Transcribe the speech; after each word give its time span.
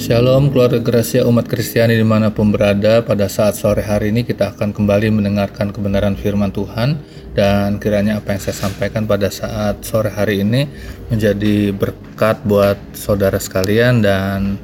Shalom 0.00 0.48
keluarga 0.48 0.80
Gracia 0.80 1.28
umat 1.28 1.44
Kristiani 1.44 1.92
di 1.92 2.00
mana 2.08 2.32
pun 2.32 2.48
berada. 2.48 3.04
Pada 3.04 3.28
saat 3.28 3.60
sore 3.60 3.84
hari 3.84 4.08
ini 4.08 4.24
kita 4.24 4.56
akan 4.56 4.72
kembali 4.72 5.12
mendengarkan 5.12 5.76
kebenaran 5.76 6.16
firman 6.16 6.48
Tuhan. 6.56 6.96
Dan 7.36 7.76
kiranya 7.76 8.16
apa 8.16 8.32
yang 8.32 8.40
saya 8.40 8.56
sampaikan 8.64 9.04
pada 9.04 9.28
saat 9.28 9.84
sore 9.84 10.08
hari 10.08 10.40
ini 10.40 10.64
Menjadi 11.12 11.76
berkat 11.76 12.40
buat 12.48 12.80
saudara 12.96 13.36
sekalian. 13.36 14.00
Dan 14.00 14.56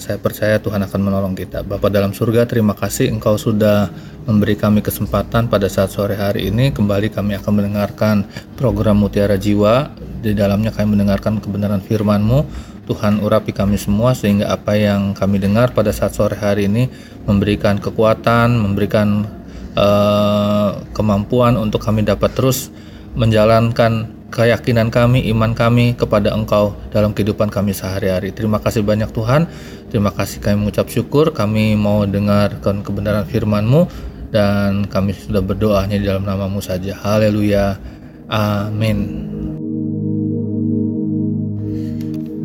saya 0.00 0.16
percaya 0.16 0.56
Tuhan 0.56 0.80
akan 0.80 1.00
menolong 1.04 1.36
kita. 1.36 1.68
Bapak 1.68 1.92
dalam 1.92 2.16
surga 2.16 2.48
terima 2.48 2.72
kasih 2.72 3.12
Engkau 3.12 3.36
sudah 3.36 3.92
memberi 4.24 4.56
kami 4.56 4.80
kesempatan 4.80 5.52
pada 5.52 5.68
saat 5.68 5.92
sore 5.92 6.16
hari 6.16 6.48
ini. 6.48 6.72
Kembali 6.72 7.12
kami 7.12 7.36
akan 7.36 7.52
mendengarkan 7.60 8.24
program 8.56 9.04
Mutiara 9.04 9.36
Jiwa. 9.36 9.92
Di 10.24 10.32
dalamnya 10.32 10.72
kami 10.72 10.96
mendengarkan 10.96 11.44
kebenaran 11.44 11.84
firman-Mu 11.84 12.72
Tuhan 12.88 13.20
urapi 13.20 13.52
kami 13.52 13.76
semua 13.76 14.16
sehingga 14.16 14.48
apa 14.48 14.72
yang 14.72 15.12
kami 15.12 15.36
dengar 15.36 15.76
pada 15.76 15.92
saat 15.92 16.16
sore 16.16 16.40
hari 16.40 16.72
ini 16.72 16.88
memberikan 17.28 17.76
kekuatan, 17.76 18.56
memberikan 18.56 19.28
uh, 19.76 20.80
kemampuan 20.96 21.60
untuk 21.60 21.84
kami 21.84 22.08
dapat 22.08 22.32
terus 22.32 22.72
menjalankan 23.12 24.08
keyakinan 24.32 24.88
kami, 24.88 25.28
iman 25.32 25.52
kami 25.52 25.96
kepada 25.96 26.32
Engkau 26.32 26.76
dalam 26.92 27.12
kehidupan 27.12 27.48
kami 27.48 27.72
sehari-hari. 27.72 28.32
Terima 28.32 28.60
kasih 28.60 28.84
banyak 28.84 29.12
Tuhan. 29.12 29.48
Terima 29.88 30.12
kasih 30.12 30.40
kami 30.40 30.64
mengucap 30.64 30.88
syukur. 30.88 31.32
Kami 31.32 31.76
mau 31.76 32.04
dengarkan 32.04 32.84
kebenaran 32.84 33.24
firman-Mu 33.24 33.88
dan 34.28 34.84
kami 34.88 35.16
sudah 35.16 35.40
berdoanya 35.40 35.96
di 35.96 36.04
dalam 36.04 36.28
namamu 36.28 36.60
saja. 36.60 36.92
Haleluya. 37.00 37.80
Amin. 38.28 39.37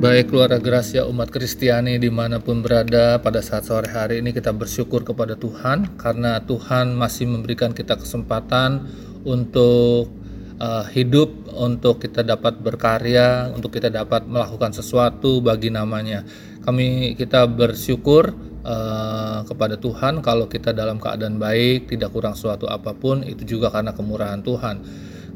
Baik 0.03 0.35
keluarga 0.35 0.59
Gracia 0.59 1.07
umat 1.07 1.31
Kristiani 1.31 1.95
di 1.95 2.11
mana 2.11 2.44
pun 2.44 2.59
berada 2.59 3.23
pada 3.23 3.39
saat 3.39 3.64
sore 3.64 3.88
hari 3.88 4.19
ini 4.19 4.36
kita 4.36 4.52
bersyukur 4.52 5.08
kepada 5.08 5.39
Tuhan 5.39 5.95
karena 5.95 6.44
Tuhan 6.44 6.91
masih 6.91 7.31
memberikan 7.31 7.72
kita 7.72 7.95
kesempatan 7.95 8.83
untuk 9.23 10.11
uh, 10.59 10.83
hidup, 10.91 11.55
untuk 11.55 12.03
kita 12.03 12.19
dapat 12.19 12.59
berkarya, 12.59 13.47
untuk 13.55 13.80
kita 13.80 13.88
dapat 13.88 14.28
melakukan 14.28 14.75
sesuatu 14.75 15.39
bagi 15.39 15.72
namanya. 15.72 16.28
Kami 16.67 17.16
kita 17.16 17.47
bersyukur 17.47 18.35
uh, 18.67 19.47
kepada 19.47 19.80
Tuhan 19.80 20.19
kalau 20.19 20.52
kita 20.52 20.75
dalam 20.75 21.00
keadaan 21.00 21.39
baik, 21.39 21.88
tidak 21.88 22.11
kurang 22.11 22.35
suatu 22.35 22.67
apa 22.67 22.91
pun, 22.91 23.23
itu 23.23 23.56
juga 23.56 23.72
karena 23.72 23.95
kemurahan 23.95 24.44
Tuhan. 24.44 24.75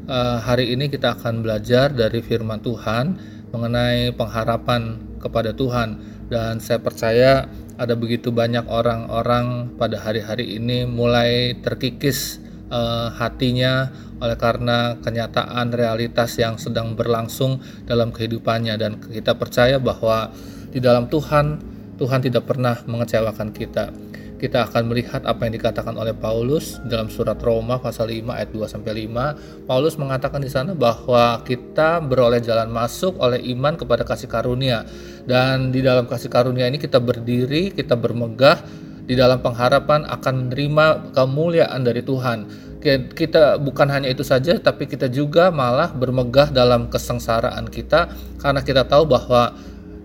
Uh, 0.04 0.44
hari 0.44 0.76
ini 0.76 0.92
kita 0.92 1.16
akan 1.16 1.40
belajar 1.40 1.88
dari 1.88 2.20
firman 2.20 2.60
Tuhan 2.60 3.37
mengenai 3.52 4.12
pengharapan 4.14 4.98
kepada 5.20 5.54
Tuhan. 5.54 6.00
Dan 6.28 6.60
saya 6.60 6.78
percaya 6.80 7.48
ada 7.80 7.94
begitu 7.96 8.28
banyak 8.34 8.68
orang-orang 8.68 9.72
pada 9.80 9.96
hari-hari 10.02 10.60
ini 10.60 10.84
mulai 10.84 11.56
terkikis 11.62 12.42
uh, 12.68 13.08
hatinya 13.16 13.88
oleh 14.18 14.36
karena 14.36 14.98
kenyataan 15.00 15.72
realitas 15.72 16.36
yang 16.36 16.58
sedang 16.60 16.98
berlangsung 16.98 17.62
dalam 17.88 18.12
kehidupannya. 18.12 18.74
Dan 18.76 19.00
kita 19.00 19.38
percaya 19.38 19.80
bahwa 19.80 20.34
di 20.68 20.84
dalam 20.84 21.08
Tuhan 21.08 21.76
Tuhan 21.98 22.20
tidak 22.22 22.46
pernah 22.46 22.78
mengecewakan 22.86 23.50
kita 23.50 24.07
kita 24.38 24.70
akan 24.70 24.86
melihat 24.86 25.26
apa 25.26 25.50
yang 25.50 25.58
dikatakan 25.58 25.98
oleh 25.98 26.14
Paulus 26.14 26.78
dalam 26.86 27.10
surat 27.10 27.36
Roma 27.42 27.82
pasal 27.82 28.14
5 28.14 28.30
ayat 28.30 28.50
2 28.54 28.70
sampai 28.70 29.04
5. 29.10 29.66
Paulus 29.66 29.98
mengatakan 29.98 30.38
di 30.38 30.48
sana 30.48 30.78
bahwa 30.78 31.42
kita 31.42 31.98
beroleh 31.98 32.38
jalan 32.38 32.70
masuk 32.70 33.18
oleh 33.18 33.42
iman 33.52 33.74
kepada 33.74 34.06
kasih 34.06 34.30
karunia 34.30 34.86
dan 35.26 35.74
di 35.74 35.82
dalam 35.82 36.06
kasih 36.06 36.30
karunia 36.30 36.70
ini 36.70 36.78
kita 36.78 37.02
berdiri, 37.02 37.74
kita 37.74 37.98
bermegah 37.98 38.62
di 39.08 39.18
dalam 39.18 39.42
pengharapan 39.42 40.06
akan 40.06 40.34
menerima 40.46 41.16
kemuliaan 41.16 41.82
dari 41.82 42.04
Tuhan. 42.06 42.68
Kita 43.10 43.58
bukan 43.58 43.90
hanya 43.90 44.06
itu 44.06 44.22
saja, 44.22 44.54
tapi 44.54 44.86
kita 44.86 45.10
juga 45.10 45.50
malah 45.50 45.90
bermegah 45.90 46.54
dalam 46.54 46.86
kesengsaraan 46.86 47.66
kita, 47.66 48.06
karena 48.38 48.62
kita 48.62 48.86
tahu 48.86 49.02
bahwa 49.02 49.50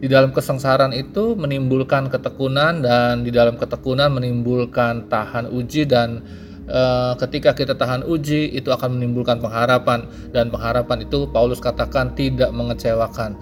di 0.03 0.11
dalam 0.11 0.35
kesengsaraan 0.35 0.91
itu 0.91 1.31
menimbulkan 1.39 2.11
ketekunan 2.11 2.83
dan 2.83 3.23
di 3.23 3.31
dalam 3.31 3.55
ketekunan 3.55 4.11
menimbulkan 4.11 5.07
tahan 5.07 5.47
uji 5.47 5.87
dan 5.87 6.19
e, 6.67 6.81
ketika 7.23 7.55
kita 7.55 7.79
tahan 7.79 8.03
uji 8.03 8.51
itu 8.51 8.67
akan 8.67 8.99
menimbulkan 8.99 9.39
pengharapan 9.39 10.03
dan 10.35 10.51
pengharapan 10.51 11.07
itu 11.07 11.31
Paulus 11.31 11.63
katakan 11.63 12.19
tidak 12.19 12.51
mengecewakan 12.51 13.39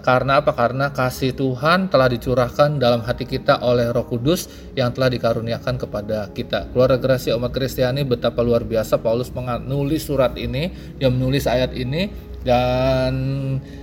karena 0.00 0.40
apa? 0.40 0.56
Karena 0.56 0.96
kasih 0.96 1.36
Tuhan 1.36 1.92
telah 1.92 2.08
dicurahkan 2.08 2.80
dalam 2.80 3.04
hati 3.04 3.28
kita 3.28 3.60
oleh 3.60 3.92
Roh 3.92 4.08
Kudus 4.08 4.48
yang 4.72 4.96
telah 4.96 5.12
dikaruniakan 5.12 5.76
kepada 5.76 6.32
kita. 6.32 6.72
Keluarga 6.72 6.96
Gracia 6.96 7.36
umat 7.36 7.52
Kristiani 7.52 8.00
betapa 8.00 8.40
luar 8.40 8.64
biasa 8.64 9.04
Paulus 9.04 9.28
menulis 9.28 10.08
surat 10.08 10.40
ini, 10.40 10.72
dia 10.96 11.12
menulis 11.12 11.44
ayat 11.44 11.76
ini 11.76 12.08
dan 12.40 13.12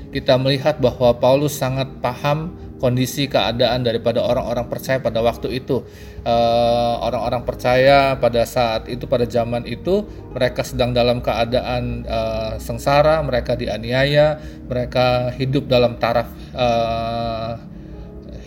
kita 0.10 0.42
melihat 0.42 0.82
bahwa 0.82 1.14
Paulus 1.18 1.54
sangat 1.54 1.90
paham 2.02 2.58
kondisi 2.80 3.28
keadaan 3.28 3.84
daripada 3.84 4.24
orang-orang 4.24 4.66
percaya 4.72 4.98
pada 5.04 5.20
waktu 5.20 5.60
itu. 5.60 5.84
Eh, 6.24 6.96
orang-orang 7.04 7.44
uh, 7.44 7.48
percaya 7.48 7.98
pada 8.16 8.48
saat 8.48 8.88
itu, 8.88 9.06
pada 9.06 9.28
zaman 9.28 9.68
itu, 9.68 10.08
mereka 10.32 10.64
sedang 10.64 10.96
dalam 10.96 11.20
keadaan 11.20 12.08
uh, 12.08 12.56
sengsara, 12.58 13.20
mereka 13.22 13.60
dianiaya, 13.60 14.40
mereka 14.66 15.30
hidup 15.36 15.68
dalam 15.68 16.00
taraf 16.00 16.32
uh, 16.56 17.60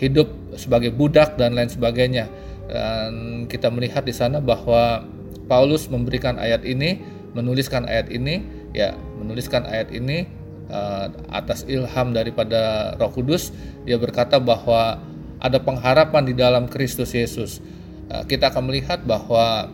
hidup 0.00 0.32
sebagai 0.56 0.90
budak 0.90 1.36
dan 1.36 1.52
lain 1.52 1.68
sebagainya. 1.68 2.26
Dan 2.72 3.44
kita 3.52 3.68
melihat 3.68 4.02
di 4.08 4.16
sana 4.16 4.40
bahwa 4.40 5.04
Paulus 5.44 5.92
memberikan 5.92 6.40
ayat 6.40 6.64
ini, 6.64 7.04
menuliskan 7.36 7.84
ayat 7.84 8.08
ini, 8.08 8.40
ya, 8.72 8.96
menuliskan 9.20 9.68
ayat 9.68 9.92
ini 9.92 10.41
uh, 10.70 11.06
atas 11.32 11.64
ilham 11.66 12.14
daripada 12.14 12.92
Roh 13.00 13.10
Kudus 13.10 13.50
dia 13.82 13.98
berkata 13.98 14.38
bahwa 14.38 15.00
ada 15.42 15.58
pengharapan 15.58 16.22
di 16.22 16.34
dalam 16.38 16.70
Kristus 16.70 17.14
Yesus. 17.16 17.58
Uh, 18.06 18.22
kita 18.28 18.54
akan 18.54 18.70
melihat 18.70 19.02
bahwa 19.02 19.66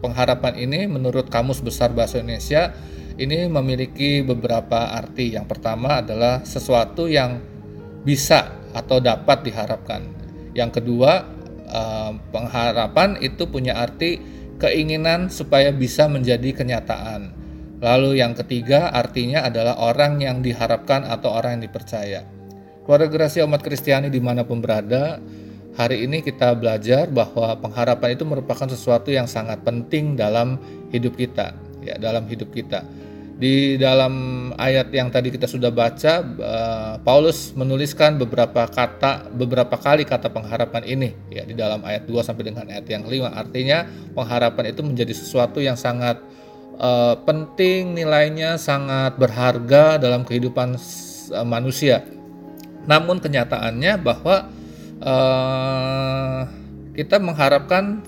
pengharapan 0.00 0.56
ini 0.56 0.88
menurut 0.88 1.28
Kamus 1.28 1.60
Besar 1.60 1.92
Bahasa 1.92 2.18
Indonesia 2.18 2.72
ini 3.20 3.44
memiliki 3.46 4.24
beberapa 4.24 4.96
arti. 4.96 5.36
Yang 5.36 5.46
pertama 5.52 6.00
adalah 6.00 6.40
sesuatu 6.48 7.06
yang 7.06 7.44
bisa 8.02 8.56
atau 8.72 8.98
dapat 8.98 9.44
diharapkan. 9.44 10.02
Yang 10.56 10.80
kedua, 10.80 11.28
uh, 11.68 12.12
pengharapan 12.32 13.20
itu 13.20 13.44
punya 13.48 13.76
arti 13.76 14.16
keinginan 14.56 15.28
supaya 15.28 15.70
bisa 15.74 16.08
menjadi 16.08 16.56
kenyataan. 16.56 17.41
Lalu 17.82 18.22
yang 18.22 18.38
ketiga 18.38 18.94
artinya 18.94 19.42
adalah 19.42 19.74
orang 19.82 20.22
yang 20.22 20.38
diharapkan 20.38 21.02
atau 21.02 21.34
orang 21.34 21.58
yang 21.58 21.66
dipercaya. 21.66 22.22
Keluarga 22.86 23.10
Gracia 23.10 23.42
umat 23.42 23.58
Kristiani 23.58 24.06
di 24.06 24.22
mana 24.22 24.46
pun 24.46 24.62
berada, 24.62 25.18
hari 25.74 26.06
ini 26.06 26.22
kita 26.22 26.54
belajar 26.54 27.10
bahwa 27.10 27.58
pengharapan 27.58 28.14
itu 28.14 28.22
merupakan 28.22 28.70
sesuatu 28.70 29.10
yang 29.10 29.26
sangat 29.26 29.66
penting 29.66 30.14
dalam 30.14 30.62
hidup 30.94 31.18
kita, 31.18 31.58
ya 31.82 31.98
dalam 31.98 32.30
hidup 32.30 32.54
kita. 32.54 32.86
Di 33.42 33.74
dalam 33.74 34.14
ayat 34.54 34.94
yang 34.94 35.10
tadi 35.10 35.34
kita 35.34 35.50
sudah 35.50 35.74
baca, 35.74 36.22
uh, 36.22 36.94
Paulus 37.02 37.50
menuliskan 37.58 38.14
beberapa 38.14 38.70
kata, 38.70 39.34
beberapa 39.34 39.74
kali 39.74 40.06
kata 40.06 40.30
pengharapan 40.30 40.86
ini, 40.86 41.10
ya 41.34 41.42
di 41.42 41.58
dalam 41.58 41.82
ayat 41.82 42.06
2 42.06 42.22
sampai 42.22 42.46
dengan 42.46 42.70
ayat 42.70 42.86
yang 42.86 43.02
kelima. 43.02 43.34
Artinya 43.34 43.82
pengharapan 44.14 44.70
itu 44.70 44.86
menjadi 44.86 45.10
sesuatu 45.10 45.58
yang 45.58 45.74
sangat 45.74 46.22
uh, 46.82 47.14
penting, 47.22 47.94
nilainya 47.94 48.58
sangat 48.58 49.14
berharga 49.16 50.02
dalam 50.02 50.26
kehidupan 50.26 50.74
uh, 51.30 51.46
manusia. 51.46 52.02
Namun 52.84 53.22
kenyataannya 53.22 53.94
bahwa 54.02 54.50
uh, 54.98 56.40
kita 56.92 57.22
mengharapkan 57.22 58.02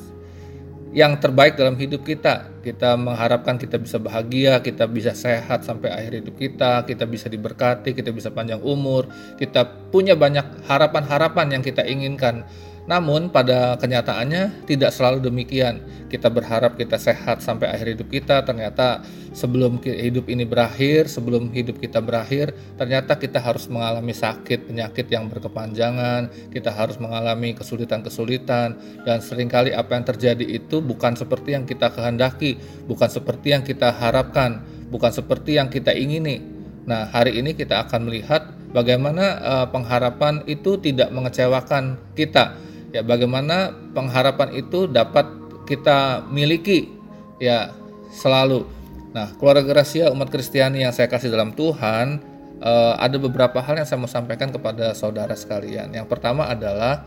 yang 0.95 1.19
terbaik 1.19 1.59
dalam 1.59 1.75
hidup 1.75 2.07
kita. 2.07 2.55
Kita 2.63 2.95
mengharapkan 2.95 3.59
kita 3.59 3.83
bisa 3.83 3.99
bahagia, 3.99 4.63
kita 4.63 4.87
bisa 4.87 5.11
sehat 5.11 5.67
sampai 5.67 5.91
akhir 5.91 6.23
hidup 6.23 6.39
kita, 6.39 6.87
kita 6.87 7.05
bisa 7.05 7.27
diberkati, 7.27 7.93
kita 7.93 8.15
bisa 8.15 8.31
panjang 8.31 8.63
umur, 8.63 9.11
kita 9.35 9.67
punya 9.91 10.15
banyak 10.15 10.65
harapan-harapan 10.71 11.59
yang 11.59 11.63
kita 11.67 11.83
inginkan. 11.83 12.47
Namun 12.85 13.33
pada 13.33 13.81
kenyataannya 13.81 14.69
tidak 14.69 14.93
selalu 14.93 15.25
demikian. 15.25 15.81
Kita 16.13 16.29
berharap 16.29 16.77
kita 16.77 17.01
sehat 17.01 17.41
sampai 17.41 17.73
akhir 17.73 17.97
hidup 17.97 18.09
kita, 18.13 18.45
ternyata 18.45 19.01
sebelum 19.33 19.81
hidup 19.81 20.29
ini 20.29 20.45
berakhir, 20.45 21.09
sebelum 21.09 21.49
hidup 21.51 21.81
kita 21.81 22.05
berakhir, 22.05 22.53
ternyata 22.77 23.17
kita 23.17 23.41
harus 23.41 23.67
mengalami 23.73 24.13
sakit, 24.13 24.69
penyakit 24.69 25.09
yang 25.09 25.27
berkepanjangan, 25.33 26.29
kita 26.53 26.71
harus 26.71 27.01
mengalami 27.01 27.57
kesulitan-kesulitan 27.57 28.77
dan 29.03 29.19
sering 29.25 29.49
kali 29.49 29.73
apa 29.73 29.97
yang 29.97 30.05
terjadi 30.05 30.45
itu 30.45 30.85
bukan 30.85 31.17
seperti 31.17 31.57
yang 31.57 31.65
kita 31.65 31.89
kehendaki, 31.89 32.61
bukan 32.85 33.09
seperti 33.09 33.57
yang 33.57 33.65
kita 33.65 33.91
harapkan, 33.91 34.61
bukan 34.93 35.11
seperti 35.11 35.57
yang 35.57 35.73
kita 35.73 35.91
ingini. 35.97 36.39
Nah, 36.85 37.09
hari 37.09 37.41
ini 37.41 37.57
kita 37.57 37.89
akan 37.89 38.13
melihat 38.13 38.55
bagaimana 38.77 39.41
uh, 39.41 39.67
pengharapan 39.73 40.45
itu 40.45 40.77
tidak 40.77 41.09
mengecewakan 41.11 41.97
kita 42.13 42.64
ya 42.95 43.03
bagaimana 43.03 43.75
pengharapan 43.91 44.55
itu 44.55 44.87
dapat 44.87 45.27
kita 45.67 46.23
miliki? 46.31 46.95
Ya 47.43 47.75
selalu. 48.15 48.63
Nah 49.11 49.35
keluarga 49.35 49.67
Gracia 49.67 50.15
umat 50.15 50.31
Kristiani 50.31 50.87
yang 50.87 50.95
saya 50.95 51.11
kasih 51.11 51.35
dalam 51.35 51.51
Tuhan 51.51 52.23
uh, 52.63 52.95
ada 52.95 53.19
beberapa 53.19 53.59
hal 53.59 53.83
yang 53.83 53.89
saya 53.89 53.99
mau 53.99 54.11
sampaikan 54.11 54.55
kepada 54.55 54.95
saudara 54.95 55.35
sekalian. 55.35 55.91
Yang 55.91 56.07
pertama 56.07 56.47
adalah 56.47 57.03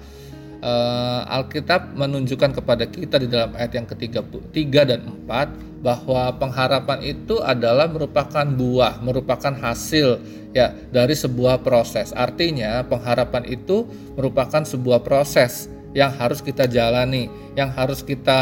uh, 0.60 1.24
Alkitab 1.40 1.96
menunjukkan 1.96 2.60
kepada 2.60 2.84
kita 2.92 3.24
di 3.24 3.32
dalam 3.32 3.56
ayat 3.56 3.72
yang 3.72 3.88
ketiga 3.88 4.20
tiga 4.52 4.84
dan 4.84 5.08
empat 5.08 5.48
bahwa 5.80 6.34
pengharapan 6.42 7.00
itu 7.06 7.40
adalah 7.40 7.86
merupakan 7.88 8.44
buah, 8.44 9.00
merupakan 9.00 9.54
hasil 9.54 10.20
ya 10.52 10.74
dari 10.90 11.14
sebuah 11.14 11.62
proses. 11.62 12.12
Artinya 12.12 12.84
pengharapan 12.84 13.46
itu 13.48 13.86
merupakan 14.18 14.66
sebuah 14.66 15.06
proses 15.06 15.70
yang 15.96 16.12
harus 16.14 16.44
kita 16.44 16.68
jalani, 16.68 17.32
yang 17.56 17.72
harus 17.72 18.04
kita 18.04 18.40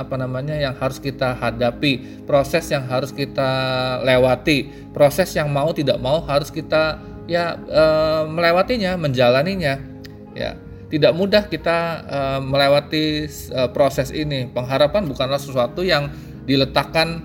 apa 0.00 0.16
namanya, 0.16 0.56
yang 0.56 0.74
harus 0.76 0.96
kita 0.96 1.36
hadapi, 1.36 2.24
proses 2.24 2.68
yang 2.72 2.88
harus 2.88 3.12
kita 3.12 3.50
lewati, 4.02 4.90
proses 4.96 5.32
yang 5.36 5.52
mau 5.52 5.70
tidak 5.76 6.00
mau 6.00 6.24
harus 6.24 6.48
kita 6.48 6.98
ya 7.28 7.58
e, 7.58 7.84
melewatinya, 8.30 8.96
menjalaninya. 8.96 9.78
Ya, 10.36 10.56
tidak 10.88 11.12
mudah 11.16 11.44
kita 11.48 11.78
e, 12.06 12.18
melewati 12.42 13.04
e, 13.28 13.60
proses 13.74 14.10
ini. 14.14 14.48
Pengharapan 14.50 15.04
bukanlah 15.04 15.38
sesuatu 15.38 15.82
yang 15.84 16.10
diletakkan 16.46 17.22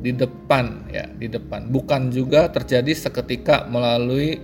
di 0.00 0.16
depan 0.16 0.88
ya, 0.88 1.08
di 1.12 1.28
depan. 1.28 1.68
Bukan 1.68 2.08
juga 2.12 2.48
terjadi 2.48 2.92
seketika 2.96 3.68
melalui 3.68 4.40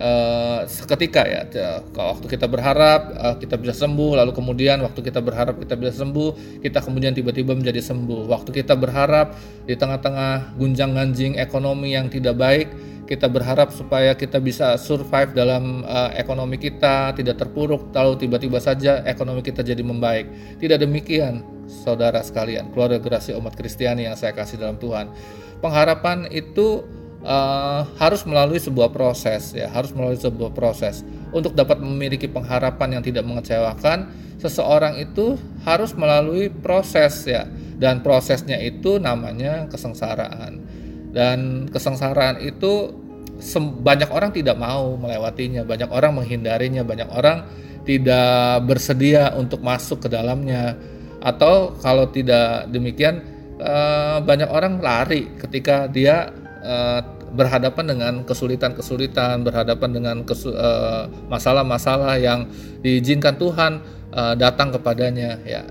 uh, 0.00 0.64
seketika 0.64 1.22
ya. 1.28 1.44
Kalau 1.92 2.16
waktu 2.16 2.26
kita 2.26 2.48
berharap 2.48 3.00
uh, 3.14 3.36
kita 3.36 3.60
bisa 3.60 3.76
sembuh 3.76 4.24
lalu 4.24 4.32
kemudian 4.32 4.80
waktu 4.80 5.00
kita 5.04 5.20
berharap 5.20 5.60
kita 5.60 5.76
bisa 5.76 6.00
sembuh 6.00 6.60
kita 6.64 6.80
kemudian 6.80 7.12
tiba-tiba 7.12 7.52
menjadi 7.52 7.84
sembuh. 7.84 8.26
Waktu 8.26 8.50
kita 8.64 8.74
berharap 8.74 9.36
di 9.68 9.76
tengah-tengah 9.76 10.56
gunjang-ganjing 10.56 11.36
ekonomi 11.36 11.94
yang 11.94 12.08
tidak 12.08 12.34
baik 12.40 12.68
kita 13.10 13.26
berharap 13.26 13.74
supaya 13.74 14.14
kita 14.14 14.38
bisa 14.38 14.78
survive 14.78 15.34
dalam 15.34 15.82
uh, 15.82 16.14
ekonomi 16.14 16.62
kita 16.62 17.10
tidak 17.18 17.42
terpuruk 17.42 17.90
lalu 17.90 18.22
tiba-tiba 18.22 18.62
saja 18.62 19.02
ekonomi 19.02 19.42
kita 19.42 19.66
jadi 19.66 19.82
membaik. 19.82 20.30
Tidak 20.62 20.78
demikian 20.78 21.42
saudara 21.66 22.22
sekalian. 22.22 22.70
Keluarga 22.70 23.02
gerasi 23.02 23.34
umat 23.34 23.58
Kristiani 23.58 24.06
yang 24.06 24.14
saya 24.14 24.30
kasih 24.30 24.62
dalam 24.62 24.78
Tuhan. 24.78 25.10
Pengharapan 25.58 26.30
itu 26.30 26.86
uh, 27.24 27.82
harus 27.96 28.24
melalui 28.24 28.60
sebuah 28.60 28.92
proses 28.92 29.52
ya. 29.52 29.68
Harus 29.68 29.92
melalui 29.92 30.20
sebuah 30.20 30.52
proses. 30.52 31.04
Untuk 31.30 31.54
dapat 31.54 31.78
memiliki 31.78 32.26
pengharapan 32.26 32.98
yang 32.98 33.02
tidak 33.04 33.22
mengecewakan 33.22 34.10
seseorang 34.40 34.98
itu 34.98 35.36
harus 35.64 35.92
melalui 35.96 36.48
proses 36.48 37.24
ya. 37.28 37.46
Dan 37.80 38.04
prosesnya 38.04 38.60
itu 38.60 39.00
namanya 39.00 39.68
kesengsaraan. 39.68 40.60
Dan 41.10 41.66
kesengsaraan 41.72 42.38
itu 42.44 42.92
banyak 43.80 44.12
orang 44.12 44.36
tidak 44.36 44.60
mau 44.60 45.00
melewatinya 45.00 45.64
banyak 45.64 45.88
orang 45.88 46.12
menghindarinya 46.12 46.84
banyak 46.84 47.08
orang 47.08 47.48
tidak 47.88 48.60
bersedia 48.68 49.32
untuk 49.32 49.64
masuk 49.64 50.04
ke 50.04 50.08
dalamnya. 50.12 50.76
Atau 51.20 51.76
kalau 51.80 52.08
tidak 52.12 52.68
demikian 52.68 53.24
eh, 53.60 54.18
banyak 54.20 54.48
orang 54.48 54.80
lari 54.80 55.28
ketika 55.40 55.88
dia 55.88 56.32
uh, 56.64 57.00
berhadapan 57.30 57.84
dengan 57.94 58.12
kesulitan-kesulitan, 58.26 59.46
berhadapan 59.46 59.90
dengan 59.94 60.16
masalah-masalah 61.30 62.18
uh, 62.18 62.22
yang 62.22 62.40
diizinkan 62.82 63.38
Tuhan 63.38 63.80
uh, 64.12 64.34
datang 64.34 64.74
kepadanya. 64.74 65.38
Ya, 65.46 65.62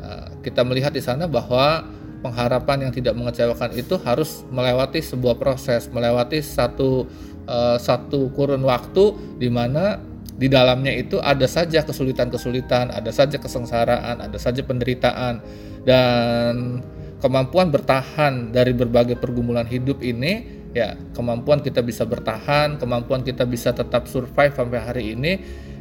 uh, 0.00 0.28
kita 0.44 0.62
melihat 0.64 0.92
di 0.92 1.02
sana 1.02 1.26
bahwa 1.26 1.84
pengharapan 2.18 2.88
yang 2.88 2.92
tidak 2.92 3.14
mengecewakan 3.14 3.70
itu 3.78 3.94
harus 4.02 4.42
melewati 4.50 4.98
sebuah 4.98 5.38
proses, 5.38 5.86
melewati 5.90 6.42
satu 6.42 7.06
uh, 7.46 7.78
satu 7.78 8.34
kurun 8.34 8.66
waktu 8.66 9.38
di 9.38 9.48
mana 9.48 10.02
di 10.38 10.46
dalamnya 10.46 10.94
itu 10.94 11.18
ada 11.18 11.50
saja 11.50 11.82
kesulitan-kesulitan, 11.82 12.94
ada 12.94 13.10
saja 13.10 13.42
kesengsaraan, 13.42 14.22
ada 14.22 14.38
saja 14.38 14.62
penderitaan 14.62 15.42
dan 15.82 16.78
kemampuan 17.18 17.70
bertahan 17.74 18.54
dari 18.54 18.70
berbagai 18.74 19.18
pergumulan 19.18 19.66
hidup 19.66 20.02
ini 20.02 20.58
ya 20.76 20.94
kemampuan 21.16 21.64
kita 21.64 21.82
bisa 21.82 22.06
bertahan 22.06 22.78
kemampuan 22.78 23.24
kita 23.26 23.48
bisa 23.48 23.74
tetap 23.74 24.06
survive 24.06 24.54
sampai 24.54 24.78
hari 24.78 25.04
ini 25.16 25.32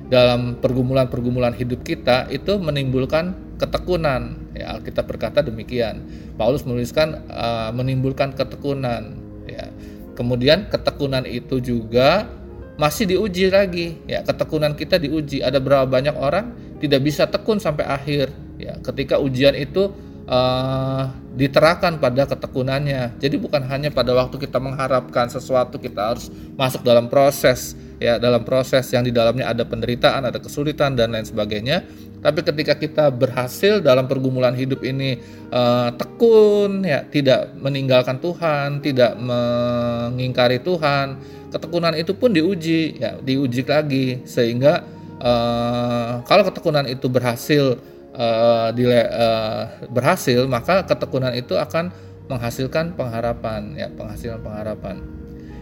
dalam 0.07 0.55
pergumulan-pergumulan 0.63 1.51
hidup 1.51 1.83
kita 1.83 2.31
itu 2.31 2.55
menimbulkan 2.57 3.35
ketekunan. 3.59 4.39
Ya 4.55 4.79
Alkitab 4.79 5.05
berkata 5.07 5.43
demikian. 5.43 6.07
Paulus 6.39 6.63
menuliskan 6.63 7.27
uh, 7.27 7.69
menimbulkan 7.75 8.31
ketekunan 8.33 9.19
ya. 9.45 9.67
Kemudian 10.15 10.71
ketekunan 10.71 11.27
itu 11.29 11.61
juga 11.61 12.25
masih 12.79 13.05
diuji 13.05 13.51
lagi 13.51 13.99
ya. 14.07 14.23
Ketekunan 14.23 14.79
kita 14.79 14.95
diuji. 14.95 15.43
Ada 15.43 15.59
berapa 15.59 15.85
banyak 15.85 16.15
orang 16.15 16.55
tidak 16.79 17.03
bisa 17.03 17.27
tekun 17.27 17.59
sampai 17.59 17.83
akhir 17.83 18.31
ya. 18.55 18.79
Ketika 18.79 19.19
ujian 19.19 19.53
itu 19.59 19.91
uh, 20.27 21.09
diterapkan 21.33 21.97
pada 21.97 22.27
ketekunannya. 22.27 23.17
Jadi 23.17 23.35
bukan 23.39 23.63
hanya 23.65 23.89
pada 23.89 24.13
waktu 24.13 24.37
kita 24.37 24.59
mengharapkan 24.59 25.31
sesuatu 25.31 25.79
kita 25.79 26.13
harus 26.13 26.29
masuk 26.59 26.83
dalam 26.83 27.07
proses 27.07 27.73
ya 27.97 28.21
dalam 28.21 28.45
proses 28.45 28.85
yang 28.93 29.01
di 29.01 29.09
dalamnya 29.09 29.49
ada 29.49 29.65
penderitaan, 29.65 30.29
ada 30.29 30.37
kesulitan 30.37 30.93
dan 30.93 31.13
lain 31.13 31.25
sebagainya. 31.25 31.81
Tapi 32.17 32.41
ketika 32.41 32.73
kita 32.77 33.05
berhasil 33.13 33.79
dalam 33.81 34.09
pergumulan 34.09 34.53
hidup 34.53 34.81
ini 34.81 35.21
uh, 35.53 35.93
tekun 35.93 36.85
ya 36.85 37.05
tidak 37.05 37.53
meninggalkan 37.57 38.17
Tuhan, 38.21 38.81
tidak 38.81 39.17
mengingkari 39.17 40.61
Tuhan, 40.61 41.17
ketekunan 41.53 41.93
itu 41.97 42.13
pun 42.17 42.33
diuji 42.33 42.97
ya 42.97 43.17
diuji 43.21 43.61
lagi 43.65 44.25
sehingga 44.25 44.81
uh, 45.21 46.25
kalau 46.25 46.43
ketekunan 46.49 46.89
itu 46.89 47.05
berhasil 47.09 47.77
uh, 48.17 49.63
berhasil 49.93 50.43
maka 50.49 50.83
ketekunan 50.83 51.37
itu 51.37 51.53
akan 51.53 51.93
menghasilkan 52.27 52.97
pengharapan 52.97 53.77
ya 53.77 53.87
penghasilan 53.93 54.41
pengharapan. 54.41 54.99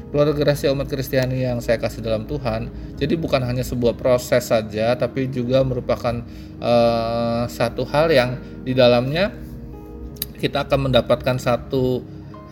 Keluarga 0.09 0.47
rahasia 0.47 0.71
umat 0.71 0.87
Kristiani 0.87 1.43
yang 1.43 1.59
saya 1.59 1.75
kasih 1.75 1.99
dalam 1.99 2.23
Tuhan 2.23 2.71
jadi 2.95 3.19
bukan 3.19 3.43
hanya 3.43 3.67
sebuah 3.67 3.99
proses 3.99 4.47
saja 4.47 4.95
tapi 4.95 5.27
juga 5.27 5.59
merupakan 5.67 6.23
uh, 6.63 7.43
satu 7.51 7.83
hal 7.83 8.07
yang 8.15 8.39
di 8.63 8.71
dalamnya 8.71 9.35
kita 10.39 10.63
akan 10.63 10.89
mendapatkan 10.91 11.35
satu 11.35 11.99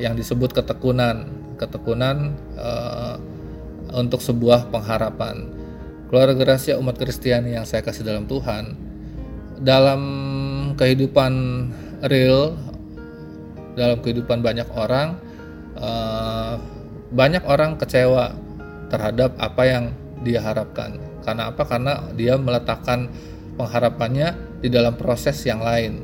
yang 0.02 0.18
disebut 0.18 0.52
ketekunan. 0.52 1.30
Ketekunan 1.56 2.36
uh, 2.60 3.16
untuk 3.96 4.20
sebuah 4.20 4.68
pengharapan. 4.74 5.48
Keluarga 6.10 6.54
rahasia 6.54 6.76
umat 6.78 7.00
Kristiani 7.00 7.56
yang 7.56 7.64
saya 7.64 7.86
kasih 7.86 8.04
dalam 8.04 8.28
Tuhan 8.28 8.93
dalam 9.64 10.02
kehidupan 10.76 11.34
real 12.12 12.60
dalam 13.80 14.04
kehidupan 14.04 14.44
banyak 14.44 14.68
orang 14.76 15.18
uh, 15.80 16.60
banyak 17.16 17.42
orang 17.48 17.80
kecewa 17.80 18.36
terhadap 18.92 19.34
apa 19.40 19.64
yang 19.66 19.86
dia 20.22 20.44
harapkan. 20.44 21.00
Karena 21.24 21.50
apa? 21.50 21.64
Karena 21.66 22.12
dia 22.14 22.36
meletakkan 22.38 23.10
pengharapannya 23.56 24.60
di 24.62 24.70
dalam 24.70 25.00
proses 25.00 25.40
yang 25.48 25.64
lain. 25.64 26.04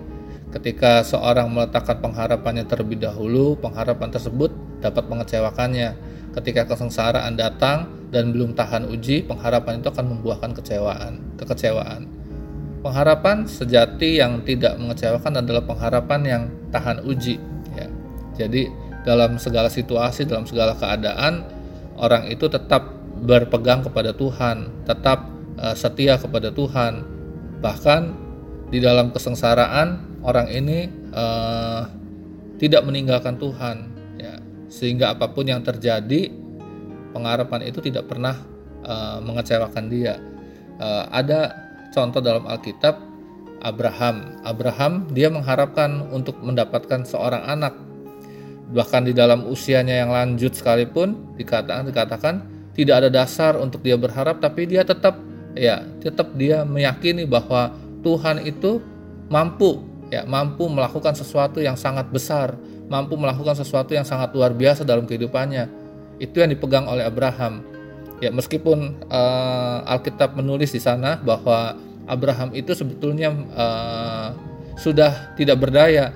Ketika 0.49 1.05
seorang 1.05 1.51
meletakkan 1.53 2.01
pengharapannya 2.01 2.65
terlebih 2.65 2.97
dahulu 2.97 3.53
pengharapan 3.59 4.09
tersebut 4.09 4.49
dapat 4.81 5.05
mengecewakannya. 5.05 6.17
Ketika 6.29 6.69
kesengsaraan 6.69 7.37
datang 7.37 8.09
dan 8.13 8.33
belum 8.33 8.53
tahan 8.53 8.85
uji 8.89 9.25
pengharapan 9.25 9.81
itu 9.81 9.89
akan 9.89 10.05
membuahkan 10.17 10.53
kecewaan 10.61 11.37
kekecewaan 11.41 12.18
Pengharapan 12.79 13.43
sejati 13.43 14.23
yang 14.23 14.39
tidak 14.47 14.79
mengecewakan 14.79 15.43
adalah 15.43 15.67
pengharapan 15.67 16.21
yang 16.23 16.43
tahan 16.71 17.03
uji. 17.03 17.35
Ya. 17.75 17.91
Jadi 18.39 18.71
dalam 19.03 19.35
segala 19.35 19.67
situasi, 19.67 20.23
dalam 20.23 20.47
segala 20.47 20.79
keadaan, 20.79 21.43
orang 21.99 22.31
itu 22.31 22.47
tetap 22.47 22.87
berpegang 23.19 23.83
kepada 23.83 24.15
Tuhan, 24.15 24.87
tetap 24.87 25.27
uh, 25.59 25.75
setia 25.75 26.15
kepada 26.15 26.55
Tuhan. 26.55 27.03
Bahkan 27.59 28.01
di 28.71 28.79
dalam 28.79 29.11
kesengsaraan, 29.11 30.23
orang 30.23 30.47
ini 30.47 30.87
uh, 31.11 31.83
tidak 32.63 32.87
meninggalkan 32.87 33.35
Tuhan. 33.35 33.91
Ya. 34.15 34.39
Sehingga 34.71 35.19
apa 35.19 35.27
pun 35.35 35.51
yang 35.51 35.59
terjadi, 35.67 36.31
pengharapan 37.11 37.67
itu 37.67 37.83
tidak 37.83 38.07
pernah 38.07 38.39
uh, 38.87 39.19
mengecewakan 39.19 39.91
dia. 39.91 40.15
Uh, 40.79 41.11
ada 41.11 41.68
contoh 41.93 42.21
dalam 42.23 42.45
Alkitab 42.45 43.09
Abraham. 43.59 44.39
Abraham 44.43 45.07
dia 45.11 45.27
mengharapkan 45.27 46.09
untuk 46.09 46.39
mendapatkan 46.39 47.03
seorang 47.03 47.43
anak. 47.45 47.75
Bahkan 48.69 49.09
di 49.09 49.13
dalam 49.17 49.49
usianya 49.49 50.05
yang 50.05 50.13
lanjut 50.13 50.53
sekalipun 50.53 51.35
dikatakan 51.35 51.89
dikatakan 51.89 52.35
tidak 52.77 52.95
ada 53.05 53.09
dasar 53.09 53.57
untuk 53.57 53.81
dia 53.81 53.97
berharap 53.97 54.39
tapi 54.39 54.69
dia 54.69 54.85
tetap 54.85 55.17
ya 55.57 55.81
tetap 55.99 56.31
dia 56.37 56.61
meyakini 56.63 57.25
bahwa 57.25 57.73
Tuhan 58.05 58.45
itu 58.45 58.79
mampu 59.27 59.81
ya 60.09 60.25
mampu 60.25 60.69
melakukan 60.69 61.17
sesuatu 61.17 61.61
yang 61.61 61.77
sangat 61.77 62.09
besar, 62.09 62.57
mampu 62.89 63.17
melakukan 63.17 63.57
sesuatu 63.57 63.93
yang 63.93 64.05
sangat 64.05 64.33
luar 64.33 64.53
biasa 64.53 64.85
dalam 64.85 65.05
kehidupannya. 65.05 65.69
Itu 66.19 66.43
yang 66.43 66.51
dipegang 66.51 66.85
oleh 66.89 67.07
Abraham. 67.07 67.63
Ya 68.19 68.29
meskipun 68.35 68.99
uh, 69.07 69.79
Alkitab 69.87 70.35
menulis 70.35 70.75
di 70.75 70.81
sana 70.83 71.19
bahwa 71.19 71.79
Abraham 72.03 72.51
itu 72.51 72.75
sebetulnya 72.75 73.31
uh, 73.55 74.27
sudah 74.75 75.35
tidak 75.39 75.59
berdaya. 75.59 76.11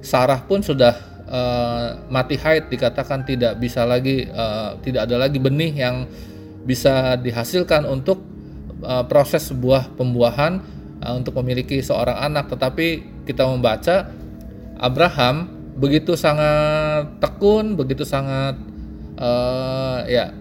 Sarah 0.00 0.38
pun 0.44 0.62
sudah 0.62 0.94
uh, 1.26 2.06
mati 2.08 2.38
haid 2.38 2.70
dikatakan 2.70 3.26
tidak 3.26 3.58
bisa 3.58 3.82
lagi 3.82 4.26
uh, 4.30 4.78
tidak 4.80 5.10
ada 5.10 5.16
lagi 5.18 5.42
benih 5.42 5.72
yang 5.74 6.06
bisa 6.62 7.18
dihasilkan 7.18 7.86
untuk 7.86 8.22
uh, 8.82 9.02
proses 9.06 9.50
sebuah 9.50 9.94
pembuahan 9.98 10.62
uh, 11.02 11.14
untuk 11.18 11.38
memiliki 11.42 11.82
seorang 11.82 12.18
anak 12.22 12.50
tetapi 12.50 13.02
kita 13.26 13.46
membaca 13.46 14.10
Abraham 14.78 15.50
begitu 15.76 16.16
sangat 16.16 17.20
tekun 17.20 17.76
begitu 17.76 18.06
sangat 18.06 18.56
uh, 19.20 20.06
ya 20.08 20.32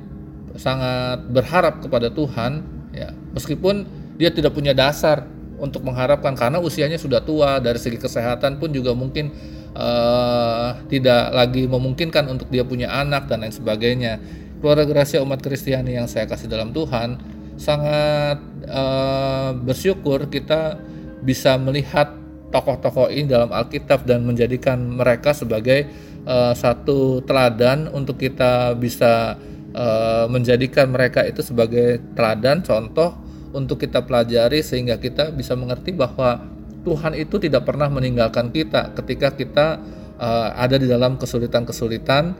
sangat 0.56 1.28
berharap 1.30 1.84
kepada 1.84 2.12
Tuhan 2.12 2.64
ya. 2.96 3.12
Meskipun 3.36 3.86
dia 4.16 4.32
tidak 4.32 4.56
punya 4.56 4.72
dasar 4.72 5.28
untuk 5.60 5.88
mengharapkan 5.88 6.36
karena 6.36 6.60
usianya 6.60 7.00
sudah 7.00 7.24
tua 7.24 7.60
dari 7.64 7.80
segi 7.80 7.96
kesehatan 7.96 8.60
pun 8.60 8.72
juga 8.76 8.92
mungkin 8.92 9.32
uh, 9.76 10.80
tidak 10.92 11.32
lagi 11.32 11.64
memungkinkan 11.68 12.28
untuk 12.28 12.52
dia 12.52 12.64
punya 12.68 12.92
anak 12.92 13.28
dan 13.28 13.44
lain 13.44 13.56
sebagainya. 13.56 14.20
Keluarga 14.60 14.88
Gracia 14.88 15.20
umat 15.22 15.44
Kristiani 15.44 16.00
yang 16.00 16.08
saya 16.08 16.26
kasih 16.26 16.48
dalam 16.48 16.72
Tuhan 16.72 17.20
sangat 17.56 18.40
uh, 18.68 19.52
bersyukur 19.56 20.28
kita 20.28 20.80
bisa 21.24 21.56
melihat 21.56 22.12
tokoh-tokoh 22.52 23.12
ini 23.12 23.28
dalam 23.28 23.52
Alkitab 23.52 24.08
dan 24.08 24.24
menjadikan 24.24 24.80
mereka 24.80 25.36
sebagai 25.36 25.88
uh, 26.24 26.56
satu 26.56 27.24
teladan 27.24 27.92
untuk 27.92 28.20
kita 28.20 28.76
bisa 28.76 29.36
uh, 29.76 30.26
menjadikan 30.32 30.88
mereka 30.88 31.28
itu 31.28 31.44
sebagai 31.44 32.00
teladan 32.16 32.64
contoh 32.64 33.20
untuk 33.52 33.84
kita 33.84 34.04
pelajari 34.08 34.64
sehingga 34.64 34.96
kita 34.96 35.36
bisa 35.36 35.54
mengerti 35.54 35.92
bahwa 35.92 36.40
Tuhan 36.88 37.18
itu 37.18 37.36
tidak 37.42 37.68
pernah 37.68 37.92
meninggalkan 37.92 38.56
kita 38.56 38.96
ketika 38.96 39.36
kita 39.36 39.68
uh, 40.16 40.56
ada 40.56 40.80
di 40.80 40.88
dalam 40.88 41.20
kesulitan-kesulitan, 41.20 42.36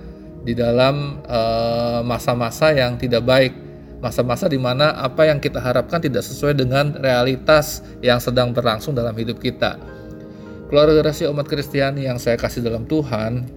di 0.46 0.54
dalam 0.54 1.26
masa-masa 2.06 2.72
uh, 2.72 2.78
yang 2.78 3.02
tidak 3.02 3.26
baik 3.26 3.54
masa-masa 4.06 4.46
di 4.46 4.62
mana 4.62 4.94
apa 5.02 5.26
yang 5.26 5.42
kita 5.42 5.58
harapkan 5.58 5.98
tidak 5.98 6.22
sesuai 6.22 6.54
dengan 6.54 6.94
realitas 7.00 7.82
yang 8.06 8.22
sedang 8.22 8.54
berlangsung 8.54 8.94
dalam 8.94 9.18
hidup 9.18 9.42
kita. 9.42 9.82
Keluarga 10.70 11.10
rahasia 11.10 11.34
umat 11.34 11.50
Kristiani 11.50 12.06
yang 12.06 12.22
saya 12.22 12.38
kasih 12.38 12.62
dalam 12.62 12.86
Tuhan, 12.86 13.50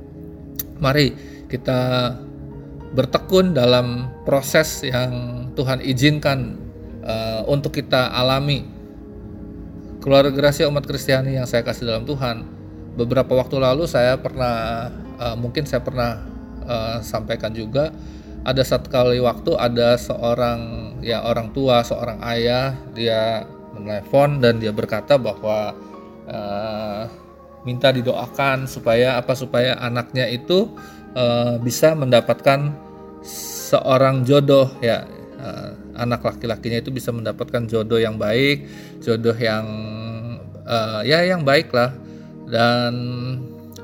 mari 0.81 1.13
kita 1.53 2.15
bertekun 2.92 3.52
dalam 3.52 4.09
proses 4.25 4.85
yang 4.85 5.45
Tuhan 5.52 5.85
izinkan 5.85 6.57
uh, 7.04 7.42
untuk 7.49 7.76
kita 7.76 8.12
alami. 8.12 8.64
Keluarga 9.99 10.30
rahasia 10.30 10.71
umat 10.71 10.87
Kristiani 10.87 11.37
yang 11.37 11.45
saya 11.45 11.66
kasih 11.66 11.90
dalam 11.90 12.07
Tuhan, 12.09 12.47
beberapa 12.95 13.35
waktu 13.35 13.61
lalu 13.61 13.85
saya 13.85 14.16
pernah, 14.16 14.88
uh, 15.21 15.37
mungkin 15.37 15.66
saya 15.66 15.83
pernah 15.85 16.23
uh, 16.64 16.99
sampaikan 17.04 17.52
juga 17.52 17.92
ada 18.47 18.62
satu 18.62 18.88
kali 18.88 19.18
waktu 19.21 19.52
ada 19.59 19.99
seorang 19.99 20.95
ya 21.04 21.21
orang 21.26 21.50
tua 21.52 21.83
seorang 21.83 22.23
ayah 22.33 22.73
dia 22.95 23.45
menelpon 23.76 24.40
dan 24.40 24.57
dia 24.62 24.73
berkata 24.73 25.18
bahwa 25.18 25.75
uh, 26.30 27.02
minta 27.67 27.91
didoakan 27.91 28.71
supaya 28.71 29.19
apa 29.19 29.35
supaya 29.35 29.79
anaknya 29.79 30.31
itu 30.31 30.71
uh, 31.15 31.59
bisa 31.62 31.95
mendapatkan 31.97 32.75
seorang 33.25 34.23
jodoh 34.27 34.71
ya. 34.83 35.07
Uh, 35.38 35.71
anak 35.95 36.27
laki-lakinya 36.27 36.83
itu 36.83 36.91
bisa 36.91 37.15
mendapatkan 37.15 37.62
jodoh 37.71 37.99
yang 37.99 38.19
baik 38.19 38.67
jodoh 38.99 39.35
yang 39.38 39.67
uh, 40.67 41.03
ya 41.07 41.23
yang 41.27 41.47
baik 41.47 41.71
lah. 41.71 41.95
Dan 42.49 42.95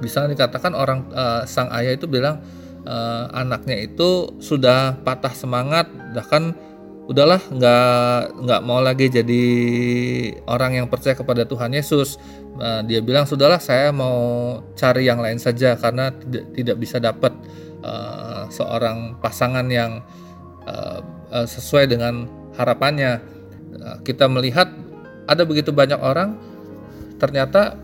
bisa 0.02 0.26
dikatakan 0.26 0.74
orang 0.74 1.06
uh, 1.14 1.46
sang 1.46 1.70
ayah 1.70 1.94
itu 1.94 2.10
bilang 2.10 2.42
uh, 2.88 3.30
anaknya 3.32 3.80
itu 3.80 4.34
sudah 4.40 4.96
patah 5.04 5.32
semangat 5.32 5.86
bahkan 6.12 6.56
udahlah 7.04 7.40
nggak 7.52 8.20
nggak 8.48 8.60
mau 8.64 8.80
lagi 8.80 9.12
jadi 9.12 9.44
orang 10.48 10.80
yang 10.80 10.86
percaya 10.88 11.12
kepada 11.12 11.44
Tuhan 11.44 11.76
Yesus 11.76 12.16
uh, 12.56 12.80
dia 12.80 13.04
bilang 13.04 13.28
sudahlah 13.28 13.60
saya 13.60 13.92
mau 13.92 14.60
cari 14.72 15.04
yang 15.04 15.20
lain 15.20 15.36
saja 15.36 15.76
karena 15.76 16.08
tidak 16.16 16.44
tidak 16.56 16.76
bisa 16.80 16.96
dapat 16.96 17.32
uh, 17.84 18.48
seorang 18.48 19.20
pasangan 19.20 19.68
yang 19.68 20.00
uh, 20.64 21.04
uh, 21.28 21.44
sesuai 21.44 21.92
dengan 21.92 22.24
harapannya 22.56 23.20
uh, 23.84 23.96
kita 24.00 24.24
melihat 24.24 24.72
ada 25.28 25.44
begitu 25.44 25.76
banyak 25.76 26.00
orang 26.00 26.40
ternyata 27.20 27.76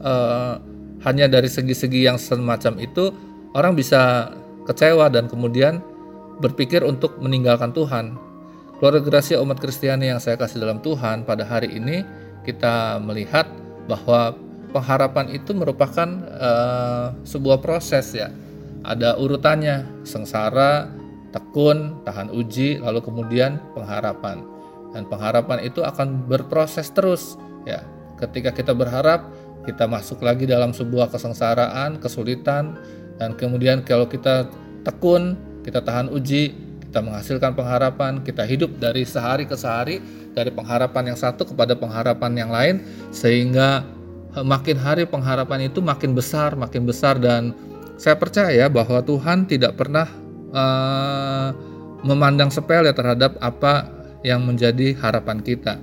uh, 0.00 0.56
hanya 1.04 1.28
dari 1.28 1.52
segi-segi 1.52 2.08
yang 2.08 2.16
semacam 2.16 2.80
itu 2.80 3.12
orang 3.52 3.76
bisa 3.76 4.32
kecewa 4.64 5.12
dan 5.12 5.28
kemudian 5.28 5.84
berpikir 6.40 6.82
untuk 6.82 7.20
meninggalkan 7.20 7.70
Tuhan. 7.70 8.16
Keluarga 8.84 9.16
Gracia 9.16 9.40
umat 9.40 9.64
Kristiani 9.64 10.12
yang 10.12 10.20
saya 10.20 10.36
kasih 10.36 10.60
dalam 10.60 10.76
Tuhan 10.84 11.24
pada 11.24 11.40
hari 11.40 11.72
ini 11.72 12.04
kita 12.44 13.00
melihat 13.00 13.48
bahwa 13.88 14.36
pengharapan 14.76 15.32
itu 15.32 15.56
merupakan 15.56 16.04
uh, 16.36 17.16
sebuah 17.24 17.64
proses 17.64 18.12
ya. 18.12 18.28
Ada 18.84 19.16
urutannya, 19.16 20.04
sengsara, 20.04 20.92
tekun, 21.32 22.04
tahan 22.04 22.28
uji, 22.28 22.76
lalu 22.76 23.00
kemudian 23.00 23.56
pengharapan. 23.72 24.44
Dan 24.92 25.08
pengharapan 25.08 25.64
itu 25.64 25.80
akan 25.80 26.28
berproses 26.28 26.92
terus 26.92 27.40
ya. 27.64 27.88
Ketika 28.20 28.52
kita 28.52 28.76
berharap, 28.76 29.32
kita 29.64 29.88
masuk 29.88 30.20
lagi 30.20 30.44
dalam 30.44 30.76
sebuah 30.76 31.08
kesengsaraan, 31.08 32.04
kesulitan, 32.04 32.76
dan 33.16 33.32
kemudian 33.32 33.80
kalau 33.80 34.04
kita 34.04 34.52
tekun, 34.84 35.40
kita 35.64 35.80
tahan 35.80 36.12
uji, 36.12 36.73
kita 36.94 37.02
menghasilkan 37.02 37.58
pengharapan, 37.58 38.22
kita 38.22 38.46
hidup 38.46 38.78
dari 38.78 39.02
sehari 39.02 39.50
ke 39.50 39.58
sehari 39.58 39.98
dari 40.30 40.54
pengharapan 40.54 41.10
yang 41.10 41.18
satu 41.18 41.42
kepada 41.42 41.74
pengharapan 41.74 42.38
yang 42.38 42.54
lain 42.54 42.86
sehingga 43.10 43.82
eh, 44.38 44.46
makin 44.46 44.78
hari 44.78 45.02
pengharapan 45.02 45.66
itu 45.66 45.82
makin 45.82 46.14
besar, 46.14 46.54
makin 46.54 46.86
besar 46.86 47.18
dan 47.18 47.50
saya 47.98 48.14
percaya 48.14 48.70
bahwa 48.70 49.02
Tuhan 49.02 49.46
tidak 49.46 49.78
pernah 49.78 50.06
uh, 50.50 51.54
memandang 52.02 52.50
sepele 52.50 52.90
terhadap 52.90 53.38
apa 53.38 53.86
yang 54.26 54.42
menjadi 54.42 54.98
harapan 54.98 55.38
kita. 55.38 55.78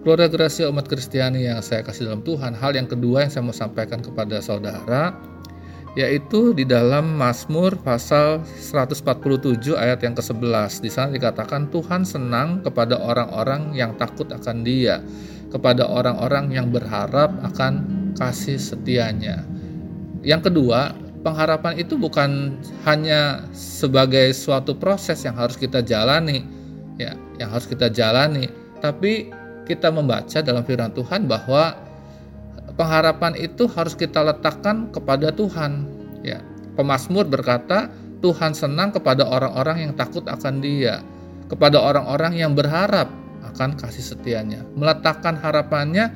Keluarga 0.00 0.32
Gracia 0.32 0.72
umat 0.72 0.88
Kristiani 0.88 1.44
yang 1.44 1.60
saya 1.60 1.84
kasih 1.84 2.08
dalam 2.08 2.24
Tuhan, 2.24 2.56
hal 2.56 2.72
yang 2.72 2.88
kedua 2.88 3.28
yang 3.28 3.32
saya 3.32 3.44
mau 3.44 3.52
sampaikan 3.52 4.00
kepada 4.00 4.40
saudara, 4.40 5.12
yaitu 5.92 6.56
di 6.56 6.64
dalam 6.64 7.20
Mazmur 7.20 7.76
pasal 7.84 8.40
147 8.48 9.76
ayat 9.76 10.00
yang 10.00 10.16
ke-11. 10.16 10.80
Di 10.80 10.90
sana 10.90 11.12
dikatakan 11.12 11.68
Tuhan 11.68 12.08
senang 12.08 12.64
kepada 12.64 12.96
orang-orang 12.96 13.76
yang 13.76 13.92
takut 14.00 14.24
akan 14.32 14.64
Dia, 14.64 15.04
kepada 15.52 15.84
orang-orang 15.84 16.48
yang 16.56 16.72
berharap 16.72 17.36
akan 17.44 17.84
kasih 18.16 18.56
setianya. 18.56 19.44
Yang 20.24 20.48
kedua, 20.48 20.96
pengharapan 21.20 21.76
itu 21.76 22.00
bukan 22.00 22.56
hanya 22.88 23.44
sebagai 23.52 24.32
suatu 24.32 24.72
proses 24.72 25.20
yang 25.28 25.36
harus 25.36 25.60
kita 25.60 25.84
jalani, 25.84 26.40
ya, 26.96 27.12
yang 27.36 27.52
harus 27.52 27.68
kita 27.68 27.92
jalani, 27.92 28.48
tapi 28.80 29.28
kita 29.68 29.92
membaca 29.92 30.40
dalam 30.40 30.64
firman 30.64 30.90
Tuhan 30.96 31.28
bahwa 31.28 31.76
pengharapan 32.76 33.36
itu 33.36 33.68
harus 33.70 33.92
kita 33.96 34.22
letakkan 34.24 34.88
kepada 34.90 35.32
Tuhan. 35.34 35.86
Ya, 36.22 36.40
pemazmur 36.78 37.26
berkata, 37.26 37.90
Tuhan 38.22 38.54
senang 38.54 38.94
kepada 38.94 39.26
orang-orang 39.26 39.90
yang 39.90 39.92
takut 39.98 40.22
akan 40.30 40.62
Dia, 40.62 41.02
kepada 41.50 41.82
orang-orang 41.82 42.38
yang 42.38 42.54
berharap 42.54 43.10
akan 43.42 43.74
kasih 43.74 44.14
setianya, 44.14 44.62
meletakkan 44.78 45.34
harapannya 45.34 46.14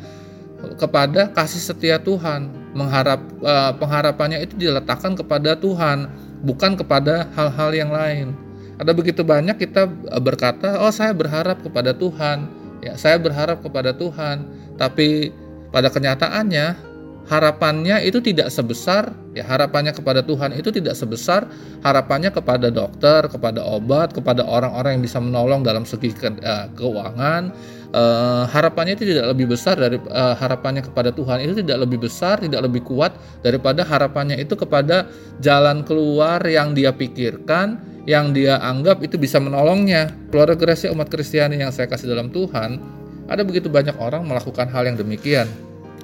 kepada 0.78 1.28
kasih 1.34 1.60
setia 1.60 2.00
Tuhan, 2.00 2.48
mengharap 2.72 3.20
uh, 3.44 3.74
pengharapannya 3.76 4.40
itu 4.40 4.56
diletakkan 4.56 5.18
kepada 5.18 5.58
Tuhan, 5.58 6.08
bukan 6.46 6.78
kepada 6.78 7.28
hal-hal 7.36 7.70
yang 7.76 7.90
lain. 7.92 8.32
Ada 8.80 8.92
begitu 8.92 9.24
banyak 9.24 9.56
kita 9.56 9.88
berkata, 10.20 10.80
"Oh, 10.80 10.92
saya 10.92 11.12
berharap 11.12 11.60
kepada 11.60 11.92
Tuhan." 11.92 12.48
Ya, 12.84 12.94
saya 12.94 13.18
berharap 13.18 13.64
kepada 13.64 13.96
Tuhan, 13.96 14.46
tapi 14.76 15.32
pada 15.76 15.92
kenyataannya 15.92 16.96
harapannya 17.28 18.00
itu 18.06 18.22
tidak 18.24 18.48
sebesar 18.48 19.12
ya 19.36 19.44
harapannya 19.44 19.92
kepada 19.92 20.24
Tuhan 20.24 20.56
itu 20.56 20.72
tidak 20.72 20.96
sebesar 20.96 21.44
harapannya 21.84 22.32
kepada 22.32 22.72
dokter, 22.72 23.28
kepada 23.28 23.60
obat, 23.60 24.16
kepada 24.16 24.40
orang-orang 24.40 24.96
yang 24.96 25.04
bisa 25.04 25.20
menolong 25.20 25.60
dalam 25.66 25.84
segi 25.84 26.16
ke, 26.16 26.32
uh, 26.40 26.72
keuangan. 26.72 27.52
Uh, 27.92 28.44
harapannya 28.50 28.98
itu 28.98 29.08
tidak 29.08 29.36
lebih 29.36 29.52
besar 29.52 29.78
dari 29.78 29.96
uh, 30.10 30.34
harapannya 30.36 30.80
kepada 30.84 31.12
Tuhan 31.12 31.44
itu 31.44 31.60
tidak 31.60 31.84
lebih 31.84 32.08
besar, 32.08 32.40
tidak 32.40 32.64
lebih 32.66 32.82
kuat 32.82 33.12
daripada 33.44 33.84
harapannya 33.84 34.40
itu 34.40 34.56
kepada 34.56 35.06
jalan 35.44 35.84
keluar 35.84 36.40
yang 36.44 36.72
dia 36.72 36.90
pikirkan, 36.92 37.78
yang 38.08 38.32
dia 38.32 38.58
anggap 38.64 39.04
itu 39.04 39.20
bisa 39.20 39.36
menolongnya. 39.42 40.08
Keluarga 40.32 40.56
Gracia 40.56 40.88
umat 40.92 41.12
Kristiani 41.12 41.60
yang 41.60 41.72
saya 41.72 41.88
kasih 41.88 42.10
dalam 42.10 42.28
Tuhan, 42.34 42.82
ada 43.26 43.42
begitu 43.42 43.66
banyak 43.66 43.98
orang 43.98 44.26
melakukan 44.26 44.70
hal 44.70 44.86
yang 44.86 44.98
demikian. 44.98 45.46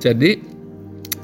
Jadi 0.02 0.42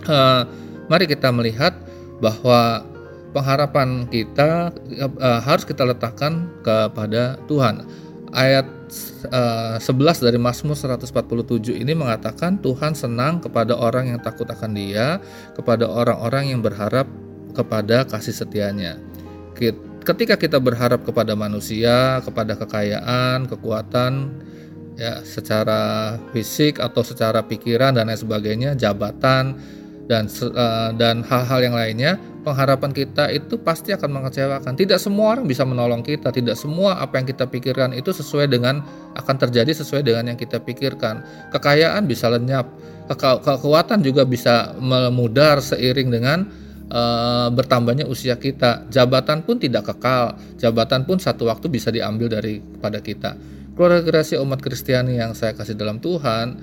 uh, 0.06 0.42
mari 0.86 1.10
kita 1.10 1.34
melihat 1.34 1.74
bahwa 2.22 2.86
pengharapan 3.34 4.06
kita 4.06 4.70
uh, 5.18 5.40
harus 5.42 5.66
kita 5.66 5.82
letakkan 5.82 6.46
kepada 6.62 7.36
Tuhan. 7.50 7.82
Ayat 8.28 8.68
uh, 9.32 9.80
eh, 9.80 9.88
11 9.88 10.20
dari 10.20 10.36
Mazmur 10.36 10.76
147 10.76 11.80
ini 11.80 11.96
mengatakan 11.96 12.60
Tuhan 12.60 12.92
senang 12.92 13.40
kepada 13.40 13.72
orang 13.72 14.12
yang 14.12 14.20
takut 14.20 14.44
akan 14.44 14.76
Dia, 14.76 15.16
kepada 15.56 15.88
orang-orang 15.88 16.52
yang 16.52 16.60
berharap 16.60 17.08
kepada 17.56 18.04
kasih 18.04 18.36
setianya. 18.36 19.00
Ketika 20.04 20.36
kita 20.36 20.60
berharap 20.60 21.08
kepada 21.08 21.32
manusia, 21.32 22.20
kepada 22.20 22.52
kekayaan, 22.56 23.48
kekuatan, 23.48 24.28
ya 24.98 25.22
secara 25.22 26.14
fisik 26.34 26.82
atau 26.82 27.06
secara 27.06 27.46
pikiran 27.46 27.94
dan 27.94 28.10
lain 28.10 28.18
sebagainya, 28.18 28.74
jabatan, 28.74 29.54
dan 30.10 30.26
uh, 30.26 30.90
dan 30.98 31.22
hal-hal 31.22 31.60
yang 31.62 31.76
lainnya 31.78 32.18
pengharapan 32.42 32.90
kita 32.90 33.30
itu 33.30 33.60
pasti 33.62 33.94
akan 33.94 34.10
mengecewakan. 34.18 34.74
Tidak 34.74 34.98
semua 34.98 35.38
orang 35.38 35.46
bisa 35.46 35.62
menolong 35.62 36.02
kita 36.02 36.34
tidak 36.34 36.58
semua 36.58 36.98
apa 36.98 37.22
yang 37.22 37.30
kita 37.30 37.46
pikirkan 37.46 37.94
itu 37.94 38.10
sesuai 38.10 38.50
dengan 38.50 38.82
akan 39.14 39.36
terjadi 39.38 39.70
sesuai 39.70 40.02
dengan 40.02 40.34
yang 40.34 40.38
kita 40.40 40.58
pikirkan. 40.58 41.22
Kekayaan 41.54 42.08
bisa 42.10 42.26
lenyap 42.32 42.66
ke 43.06 43.14
kekuatan 43.20 44.02
juga 44.02 44.26
bisa 44.26 44.74
memudar 44.80 45.60
seiring 45.60 46.08
dengan 46.08 46.38
uh, 46.88 47.52
bertambahnya 47.52 48.08
usia 48.08 48.34
kita. 48.40 48.88
Jabatan 48.88 49.44
pun 49.44 49.60
tidak 49.60 49.92
kekal 49.94 50.40
jabatan 50.56 51.04
pun 51.04 51.20
satu 51.20 51.46
waktu 51.52 51.68
bisa 51.68 51.92
diambil 51.92 52.32
dari 52.32 52.64
pada 52.80 52.98
kita 53.04 53.57
keluarga 53.78 54.02
gerasi 54.02 54.34
umat 54.42 54.58
Kristiani 54.58 55.22
yang 55.22 55.38
saya 55.38 55.54
kasih 55.54 55.78
dalam 55.78 56.02
Tuhan 56.02 56.58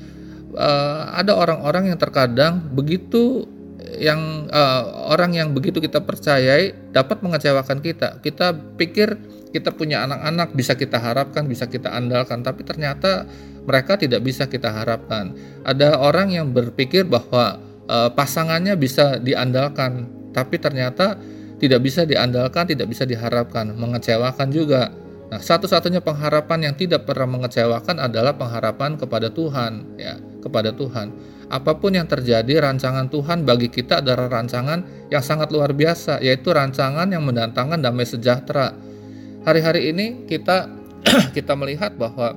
uh, 0.56 1.16
ada 1.16 1.32
orang-orang 1.36 1.96
yang 1.96 2.00
terkadang 2.00 2.60
begitu 2.76 3.48
yang 3.96 4.50
uh, 4.52 5.12
orang 5.14 5.36
yang 5.36 5.56
begitu 5.56 5.80
kita 5.80 6.04
percayai 6.04 6.76
dapat 6.92 7.22
mengecewakan 7.24 7.80
kita. 7.80 8.20
Kita 8.20 8.52
pikir 8.76 9.16
kita 9.56 9.72
punya 9.72 10.04
anak-anak 10.04 10.52
bisa 10.52 10.76
kita 10.76 11.00
harapkan, 11.00 11.48
bisa 11.48 11.70
kita 11.70 11.94
andalkan, 11.96 12.44
tapi 12.44 12.68
ternyata 12.68 13.24
mereka 13.64 13.96
tidak 13.96 14.20
bisa 14.26 14.52
kita 14.52 14.68
harapkan. 14.68 15.32
Ada 15.64 15.96
orang 15.96 16.36
yang 16.36 16.52
berpikir 16.52 17.08
bahwa 17.08 17.62
uh, 17.88 18.12
pasangannya 18.12 18.76
bisa 18.76 19.16
diandalkan, 19.24 20.12
tapi 20.36 20.60
ternyata 20.60 21.16
tidak 21.56 21.80
bisa 21.80 22.04
diandalkan, 22.04 22.68
tidak 22.68 22.92
bisa 22.92 23.08
diharapkan, 23.08 23.72
mengecewakan 23.80 24.52
juga. 24.52 24.92
Nah, 25.26 25.42
satu-satunya 25.42 26.06
pengharapan 26.06 26.70
yang 26.70 26.76
tidak 26.78 27.10
pernah 27.10 27.26
mengecewakan 27.26 27.98
adalah 27.98 28.38
pengharapan 28.38 28.94
kepada 28.94 29.34
Tuhan, 29.34 29.98
ya, 29.98 30.22
kepada 30.46 30.70
Tuhan. 30.70 31.10
Apa 31.50 31.78
pun 31.78 31.94
yang 31.94 32.06
terjadi, 32.06 32.62
rancangan 32.62 33.10
Tuhan 33.10 33.46
bagi 33.46 33.70
kita 33.70 34.02
adalah 34.06 34.30
rancangan 34.30 35.10
yang 35.10 35.22
sangat 35.26 35.50
luar 35.50 35.74
biasa, 35.74 36.22
yaitu 36.22 36.54
rancangan 36.54 37.10
yang 37.10 37.26
mendatangkan 37.26 37.82
damai 37.82 38.06
sejahtera. 38.06 38.74
Hari-hari 39.46 39.94
ini 39.94 40.06
kita 40.30 40.70
kita 41.38 41.54
melihat 41.58 41.98
bahwa 41.98 42.34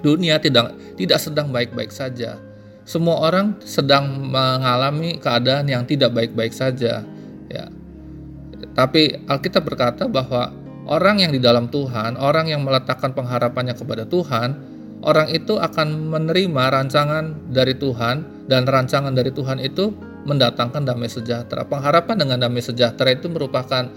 dunia 0.00 0.40
tidak 0.40 0.76
tidak 0.96 1.20
sedang 1.20 1.52
baik-baik 1.52 1.92
saja. 1.92 2.40
Semua 2.86 3.18
orang 3.24 3.58
sedang 3.64 4.30
mengalami 4.30 5.18
keadaan 5.18 5.66
yang 5.68 5.84
tidak 5.88 6.12
baik-baik 6.12 6.52
saja, 6.52 7.02
ya. 7.50 7.64
Tapi 8.72 9.28
Alkitab 9.28 9.64
berkata 9.64 10.08
bahwa 10.08 10.65
Orang 10.86 11.18
yang 11.18 11.34
di 11.34 11.42
dalam 11.42 11.66
Tuhan, 11.66 12.14
orang 12.14 12.46
yang 12.46 12.62
meletakkan 12.62 13.10
pengharapannya 13.10 13.74
kepada 13.74 14.06
Tuhan, 14.06 14.54
orang 15.02 15.26
itu 15.34 15.58
akan 15.58 16.14
menerima 16.14 16.62
rancangan 16.70 17.50
dari 17.50 17.74
Tuhan 17.74 18.46
dan 18.46 18.62
rancangan 18.70 19.10
dari 19.10 19.34
Tuhan 19.34 19.58
itu 19.58 19.90
mendatangkan 20.26 20.86
damai 20.86 21.10
sejahtera. 21.10 21.66
Pengharapan 21.66 22.22
dengan 22.22 22.38
damai 22.46 22.62
sejahtera 22.62 23.18
itu 23.18 23.26
merupakan 23.26 23.90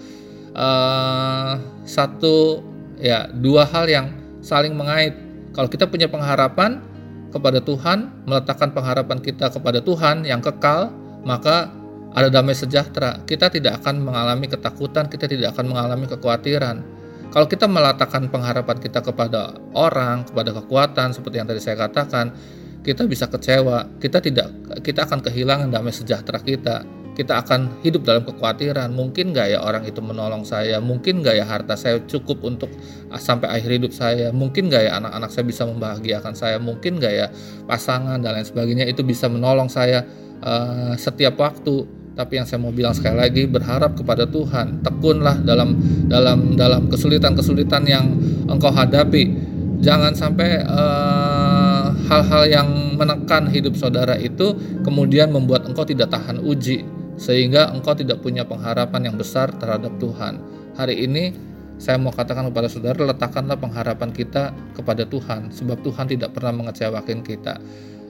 uh, 0.58 1.62
satu 1.86 2.65
ya 2.97 3.30
dua 3.38 3.69
hal 3.69 3.86
yang 3.86 4.10
saling 4.41 4.73
mengait. 4.73 5.13
Kalau 5.54 5.69
kita 5.69 5.86
punya 5.89 6.10
pengharapan 6.10 6.82
kepada 7.30 7.62
Tuhan, 7.62 8.25
meletakkan 8.25 8.73
pengharapan 8.73 9.21
kita 9.21 9.54
kepada 9.54 9.82
Tuhan 9.82 10.25
yang 10.25 10.41
kekal, 10.41 10.89
maka 11.21 11.69
ada 12.13 12.28
damai 12.34 12.58
sejahtera. 12.58 13.22
Kita 13.26 13.54
tidak 13.54 13.84
akan 13.84 14.02
mengalami 14.02 14.50
ketakutan, 14.50 15.06
kita 15.10 15.30
tidak 15.30 15.54
akan 15.54 15.76
mengalami 15.76 16.06
kekhawatiran. 16.10 16.82
Kalau 17.30 17.45
kita 17.45 17.69
meletakkan 17.69 18.26
pengharapan 18.34 18.78
kita 18.82 19.06
kepada 19.06 19.54
orang, 19.78 20.26
kepada 20.26 20.50
kekuatan 20.50 21.13
seperti 21.13 21.36
yang 21.38 21.45
tadi 21.45 21.62
saya 21.62 21.78
katakan, 21.78 22.34
kita 22.82 23.06
bisa 23.06 23.30
kecewa. 23.30 23.86
Kita 24.02 24.17
tidak 24.17 24.50
kita 24.82 25.06
akan 25.06 25.22
kehilangan 25.22 25.69
damai 25.69 25.93
sejahtera 25.93 26.41
kita. 26.41 26.82
Kita 27.13 27.43
akan 27.43 27.84
hidup 27.84 28.08
dalam 28.08 28.24
kekhawatiran. 28.24 28.95
Mungkin 28.95 29.36
nggak 29.36 29.54
ya 29.54 29.60
orang 29.60 29.84
itu 29.86 30.00
menolong 30.00 30.48
saya? 30.48 30.80
Mungkin 30.80 31.19
nggak 31.19 31.36
ya 31.36 31.45
harta 31.45 31.76
saya 31.76 32.00
cukup 32.08 32.41
untuk 32.48 32.72
sampai 33.13 33.52
akhir 33.60 33.78
hidup 33.78 33.91
saya? 33.93 34.32
Mungkin 34.32 34.72
nggak 34.72 34.84
ya 34.88 34.91
anak-anak 34.98 35.30
saya 35.30 35.45
bisa 35.45 35.67
membahagiakan 35.67 36.34
saya? 36.34 36.58
Mungkin 36.58 36.98
nggak 36.98 37.13
ya 37.13 37.28
pasangan 37.67 38.24
dan 38.24 38.39
lain 38.39 38.48
sebagainya 38.48 38.88
itu 38.88 39.04
bisa 39.04 39.28
menolong 39.28 39.67
saya 39.67 40.08
uh, 40.41 40.95
setiap 40.95 41.36
waktu? 41.38 41.99
Tapi 42.19 42.36
yang 42.36 42.43
saya 42.43 42.60
mau 42.60 42.75
bilang 42.75 42.91
sekali 42.91 43.15
lagi 43.15 43.47
berharap 43.47 43.95
kepada 43.95 44.27
Tuhan, 44.27 44.84
tekunlah 44.84 45.39
dalam 45.39 45.79
dalam 46.12 46.60
dalam 46.60 46.91
kesulitan-kesulitan 46.91 47.88
yang 47.88 48.12
engkau 48.51 48.75
hadapi. 48.75 49.32
Jangan 49.79 50.12
sampai 50.12 50.60
eh, 50.60 51.86
hal-hal 52.12 52.43
yang 52.51 52.67
menekan 52.99 53.47
hidup 53.47 53.79
saudara 53.79 54.19
itu 54.19 54.51
kemudian 54.84 55.32
membuat 55.32 55.63
engkau 55.63 55.88
tidak 55.88 56.12
tahan 56.12 56.43
uji 56.43 56.84
sehingga 57.15 57.71
engkau 57.71 57.95
tidak 57.95 58.19
punya 58.19 58.43
pengharapan 58.43 59.08
yang 59.08 59.15
besar 59.15 59.55
terhadap 59.55 59.95
Tuhan. 59.95 60.43
Hari 60.75 60.99
ini 60.99 61.32
saya 61.79 61.95
mau 61.95 62.12
katakan 62.12 62.51
kepada 62.51 62.67
saudara 62.67 62.99
letakkanlah 62.99 63.55
pengharapan 63.55 64.12
kita 64.12 64.51
kepada 64.75 65.08
Tuhan 65.08 65.55
sebab 65.55 65.79
Tuhan 65.88 66.12
tidak 66.12 66.36
pernah 66.36 66.51
mengecewakan 66.51 67.23
kita. 67.23 67.63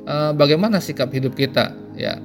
Uh, 0.10 0.34
bagaimana 0.34 0.82
sikap 0.82 1.14
hidup 1.14 1.38
kita? 1.38 1.78
Ya, 1.94 2.18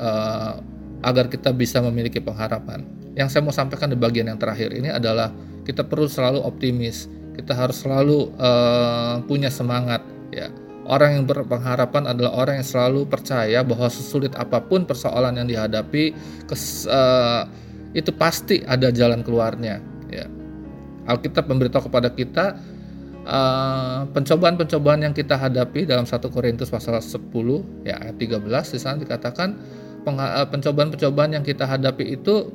uh, 0.00 0.75
agar 1.06 1.30
kita 1.30 1.54
bisa 1.54 1.78
memiliki 1.78 2.18
pengharapan. 2.18 2.82
Yang 3.14 3.38
saya 3.38 3.42
mau 3.46 3.54
sampaikan 3.54 3.86
di 3.86 3.94
bagian 3.94 4.26
yang 4.26 4.42
terakhir 4.42 4.74
ini 4.74 4.90
adalah 4.90 5.30
kita 5.62 5.86
perlu 5.86 6.10
selalu 6.10 6.42
optimis. 6.42 7.06
Kita 7.38 7.54
harus 7.54 7.86
selalu 7.86 8.34
uh, 8.34 9.22
punya 9.30 9.46
semangat 9.46 10.02
ya. 10.34 10.50
Orang 10.86 11.18
yang 11.18 11.24
berpengharapan 11.26 12.10
adalah 12.10 12.46
orang 12.46 12.62
yang 12.62 12.66
selalu 12.66 13.06
percaya 13.10 13.62
bahwa 13.62 13.90
sesulit 13.90 14.34
apa 14.38 14.62
pun 14.62 14.86
persoalan 14.86 15.34
yang 15.34 15.46
dihadapi 15.46 16.14
kes, 16.46 16.86
uh, 16.90 17.46
itu 17.94 18.10
pasti 18.10 18.66
ada 18.66 18.90
jalan 18.90 19.22
keluarnya 19.22 19.78
ya. 20.10 20.26
Alkitab 21.06 21.46
memberitahu 21.46 21.86
kepada 21.86 22.10
kita 22.10 22.58
pencobaan 23.26 24.14
pencobaan-pencobaan 24.14 25.00
yang 25.02 25.14
kita 25.14 25.34
hadapi 25.34 25.82
dalam 25.82 26.06
1 26.06 26.22
Korintus 26.30 26.70
pasal 26.70 27.02
10 27.02 27.26
ya 27.82 27.98
ayat 27.98 28.16
13 28.22 28.38
di 28.46 28.78
sana 28.78 28.96
dikatakan 29.02 29.58
pencobaan-pencobaan 30.52 31.34
yang 31.34 31.42
kita 31.42 31.66
hadapi 31.66 32.14
itu 32.14 32.54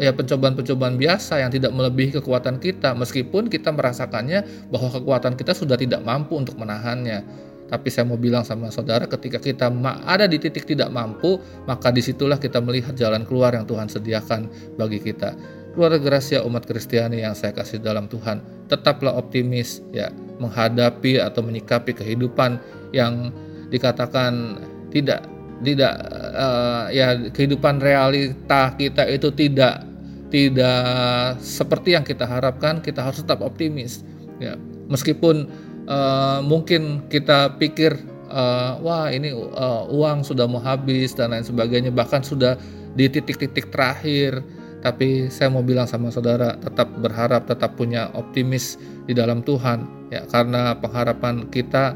ya 0.00 0.12
pencobaan-pencobaan 0.16 0.96
biasa 0.96 1.44
yang 1.44 1.52
tidak 1.52 1.72
melebihi 1.72 2.20
kekuatan 2.20 2.56
kita 2.60 2.96
meskipun 2.96 3.52
kita 3.52 3.72
merasakannya 3.72 4.68
bahwa 4.72 4.88
kekuatan 4.92 5.36
kita 5.36 5.56
sudah 5.56 5.76
tidak 5.80 6.04
mampu 6.04 6.36
untuk 6.36 6.56
menahannya. 6.60 7.48
Tapi 7.70 7.86
saya 7.86 8.02
mau 8.02 8.18
bilang 8.18 8.42
sama 8.42 8.66
saudara 8.74 9.06
ketika 9.06 9.38
kita 9.38 9.70
ada 10.02 10.26
di 10.26 10.42
titik 10.42 10.66
tidak 10.66 10.90
mampu 10.90 11.38
maka 11.70 11.94
di 11.94 12.02
situlah 12.02 12.34
kita 12.34 12.58
melihat 12.58 12.98
jalan 12.98 13.22
keluar 13.22 13.54
yang 13.54 13.62
Tuhan 13.62 13.86
sediakan 13.86 14.50
bagi 14.74 14.98
kita. 14.98 15.38
Keluarga 15.70 16.02
Gracia 16.02 16.42
umat 16.42 16.66
Kristiani 16.66 17.22
yang 17.22 17.38
saya 17.38 17.54
kasih 17.54 17.78
dalam 17.78 18.10
Tuhan 18.10 18.42
tetaplah 18.66 19.14
optimis 19.14 19.86
ya 19.94 20.10
menghadapi 20.42 21.22
atau 21.22 21.46
menyikapi 21.46 21.94
kehidupan 21.94 22.58
yang 22.90 23.30
dikatakan 23.70 24.58
tidak 24.90 25.22
tidak 25.60 25.94
uh, 26.34 26.88
ya 26.88 27.16
kehidupan 27.30 27.84
realita 27.84 28.72
kita 28.74 29.04
itu 29.08 29.28
tidak 29.36 29.84
tidak 30.30 31.36
seperti 31.42 31.98
yang 31.98 32.06
kita 32.06 32.24
harapkan 32.24 32.80
kita 32.80 33.04
harus 33.04 33.20
tetap 33.20 33.44
optimis. 33.44 34.00
Ya 34.40 34.56
meskipun 34.88 35.50
uh, 35.90 36.40
mungkin 36.40 37.04
kita 37.12 37.60
pikir 37.60 37.98
uh, 38.30 38.80
wah 38.80 39.12
ini 39.12 39.34
uh, 39.34 39.84
uang 39.90 40.24
sudah 40.24 40.48
mau 40.48 40.62
habis 40.62 41.12
dan 41.12 41.34
lain 41.34 41.44
sebagainya 41.44 41.92
bahkan 41.92 42.24
sudah 42.24 42.56
di 42.96 43.10
titik-titik 43.10 43.68
terakhir. 43.68 44.40
Tapi 44.80 45.28
saya 45.28 45.52
mau 45.52 45.60
bilang 45.60 45.84
sama 45.84 46.08
saudara 46.08 46.56
tetap 46.56 46.88
berharap 47.04 47.44
tetap 47.44 47.76
punya 47.76 48.08
optimis 48.16 48.80
di 49.04 49.12
dalam 49.12 49.44
Tuhan. 49.44 50.08
Ya 50.08 50.24
karena 50.24 50.72
pengharapan 50.80 51.52
kita 51.52 51.92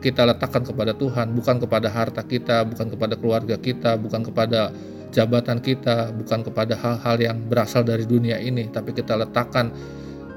kita 0.00 0.24
letakkan 0.24 0.64
kepada 0.64 0.96
Tuhan 0.96 1.36
bukan 1.36 1.60
kepada 1.60 1.88
harta 1.92 2.24
kita 2.24 2.64
bukan 2.64 2.88
kepada 2.90 3.14
keluarga 3.20 3.56
kita 3.60 4.00
bukan 4.00 4.24
kepada 4.24 4.72
jabatan 5.12 5.60
kita 5.60 6.10
bukan 6.16 6.40
kepada 6.46 6.74
hal-hal 6.74 7.16
yang 7.20 7.36
berasal 7.46 7.84
dari 7.84 8.08
dunia 8.08 8.40
ini 8.40 8.66
tapi 8.72 8.96
kita 8.96 9.14
letakkan 9.20 9.70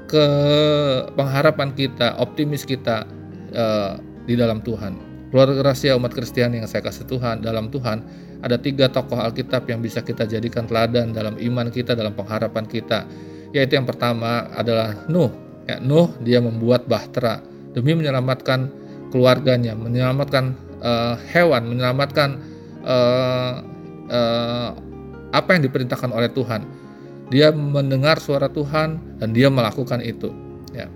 ke 0.04 0.26
pengharapan 1.16 1.72
kita 1.72 2.20
optimis 2.20 2.62
kita 2.68 3.08
uh, 3.56 3.96
di 4.24 4.34
dalam 4.36 4.60
Tuhan. 4.60 5.14
Keluarga 5.32 5.72
rahasia 5.72 5.98
umat 5.98 6.14
Kristiani 6.14 6.62
yang 6.62 6.68
saya 6.70 6.86
kasih 6.86 7.10
Tuhan 7.10 7.42
dalam 7.42 7.66
Tuhan 7.72 7.98
ada 8.44 8.54
tiga 8.60 8.86
tokoh 8.86 9.18
Alkitab 9.18 9.66
yang 9.66 9.82
bisa 9.82 10.04
kita 10.04 10.28
jadikan 10.28 10.68
teladan 10.68 11.10
dalam 11.10 11.34
iman 11.40 11.66
kita 11.72 11.98
dalam 11.98 12.14
pengharapan 12.14 12.68
kita. 12.68 13.08
Yaitu 13.50 13.74
yang 13.74 13.88
pertama 13.88 14.46
adalah 14.54 14.94
Nuh. 15.10 15.32
Ya, 15.66 15.82
Nuh 15.82 16.12
dia 16.22 16.38
membuat 16.38 16.86
bahtera. 16.86 17.42
Demi 17.74 17.98
menyelamatkan 17.98 18.70
keluarganya 19.14 19.78
menyelamatkan 19.78 20.58
uh, 20.82 21.14
hewan 21.30 21.70
menyelamatkan 21.70 22.42
uh, 22.82 23.62
uh, 24.10 24.68
apa 25.30 25.48
yang 25.54 25.62
diperintahkan 25.70 26.10
oleh 26.10 26.30
Tuhan 26.34 26.66
dia 27.30 27.54
mendengar 27.54 28.18
suara 28.18 28.50
Tuhan 28.50 29.22
dan 29.22 29.30
dia 29.30 29.46
melakukan 29.48 30.02
itu 30.02 30.34
ya 30.74 30.90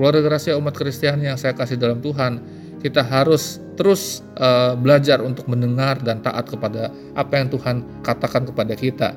keluarga 0.00 0.32
rahasia 0.32 0.56
umat 0.56 0.72
Kristiani 0.72 1.28
yang 1.28 1.36
saya 1.36 1.52
kasih 1.52 1.76
dalam 1.76 2.00
Tuhan 2.00 2.40
kita 2.78 3.02
harus 3.02 3.58
terus 3.74 4.22
uh, 4.38 4.74
belajar 4.78 5.22
untuk 5.22 5.46
mendengar 5.50 5.98
dan 6.02 6.22
taat 6.22 6.46
kepada 6.50 6.90
apa 7.14 7.32
yang 7.38 7.48
Tuhan 7.50 8.02
katakan 8.02 8.46
kepada 8.46 8.74
kita. 8.74 9.14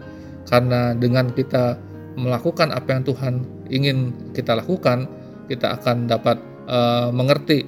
Karena 0.50 0.98
dengan 0.98 1.30
kita 1.30 1.78
melakukan 2.18 2.74
apa 2.74 2.90
yang 2.98 3.04
Tuhan 3.06 3.34
ingin 3.70 3.98
kita 4.34 4.58
lakukan, 4.58 5.06
kita 5.50 5.82
akan 5.82 6.10
dapat 6.10 6.38
uh, 6.70 7.14
mengerti 7.14 7.66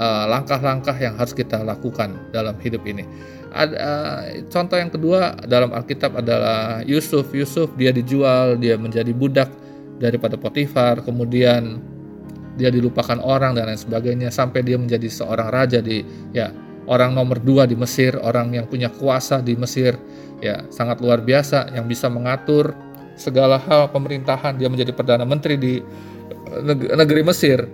langkah-langkah 0.00 0.96
uh, 0.96 1.02
yang 1.04 1.14
harus 1.20 1.36
kita 1.36 1.60
lakukan 1.60 2.16
dalam 2.32 2.56
hidup 2.64 2.80
ini. 2.88 3.04
Ada 3.52 3.74
uh, 3.76 4.20
contoh 4.48 4.80
yang 4.80 4.88
kedua 4.88 5.36
dalam 5.44 5.76
Alkitab 5.76 6.16
adalah 6.16 6.80
Yusuf. 6.88 7.28
Yusuf 7.36 7.68
dia 7.76 7.92
dijual, 7.92 8.56
dia 8.56 8.80
menjadi 8.80 9.12
budak 9.12 9.52
daripada 10.00 10.40
Potifar, 10.40 11.04
kemudian 11.04 11.84
dia 12.56 12.72
dilupakan 12.72 13.20
orang 13.20 13.56
dan 13.56 13.68
lain 13.68 13.80
sebagainya 13.80 14.28
sampai 14.32 14.64
dia 14.64 14.76
menjadi 14.80 15.08
seorang 15.08 15.48
raja 15.48 15.80
di 15.80 16.04
ya 16.36 16.52
orang 16.88 17.16
nomor 17.16 17.40
dua 17.40 17.64
di 17.64 17.72
Mesir 17.78 18.16
orang 18.20 18.52
yang 18.52 18.66
punya 18.68 18.92
kuasa 18.92 19.40
di 19.40 19.56
Mesir 19.56 19.96
ya 20.44 20.64
sangat 20.68 21.00
luar 21.00 21.24
biasa 21.24 21.72
yang 21.72 21.88
bisa 21.88 22.12
mengatur 22.12 22.76
segala 23.16 23.56
hal 23.60 23.88
pemerintahan 23.92 24.60
dia 24.60 24.68
menjadi 24.68 24.92
perdana 24.92 25.24
menteri 25.24 25.56
di 25.56 25.74
negeri 26.96 27.22
Mesir 27.24 27.64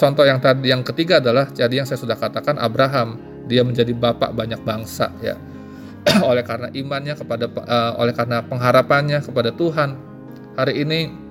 contoh 0.00 0.24
yang 0.28 0.38
tadi 0.38 0.70
yang 0.70 0.84
ketiga 0.84 1.18
adalah 1.24 1.48
jadi 1.50 1.82
yang 1.82 1.86
saya 1.88 2.00
sudah 2.00 2.16
katakan 2.20 2.60
Abraham 2.60 3.16
dia 3.48 3.64
menjadi 3.64 3.96
bapak 3.96 4.36
banyak 4.36 4.60
bangsa 4.60 5.08
ya 5.24 5.40
oleh 6.30 6.44
karena 6.44 6.68
imannya 6.72 7.14
kepada 7.16 7.48
uh, 7.48 8.00
oleh 8.00 8.12
karena 8.12 8.44
pengharapannya 8.44 9.24
kepada 9.24 9.50
Tuhan 9.52 9.96
hari 10.56 10.84
ini 10.84 11.28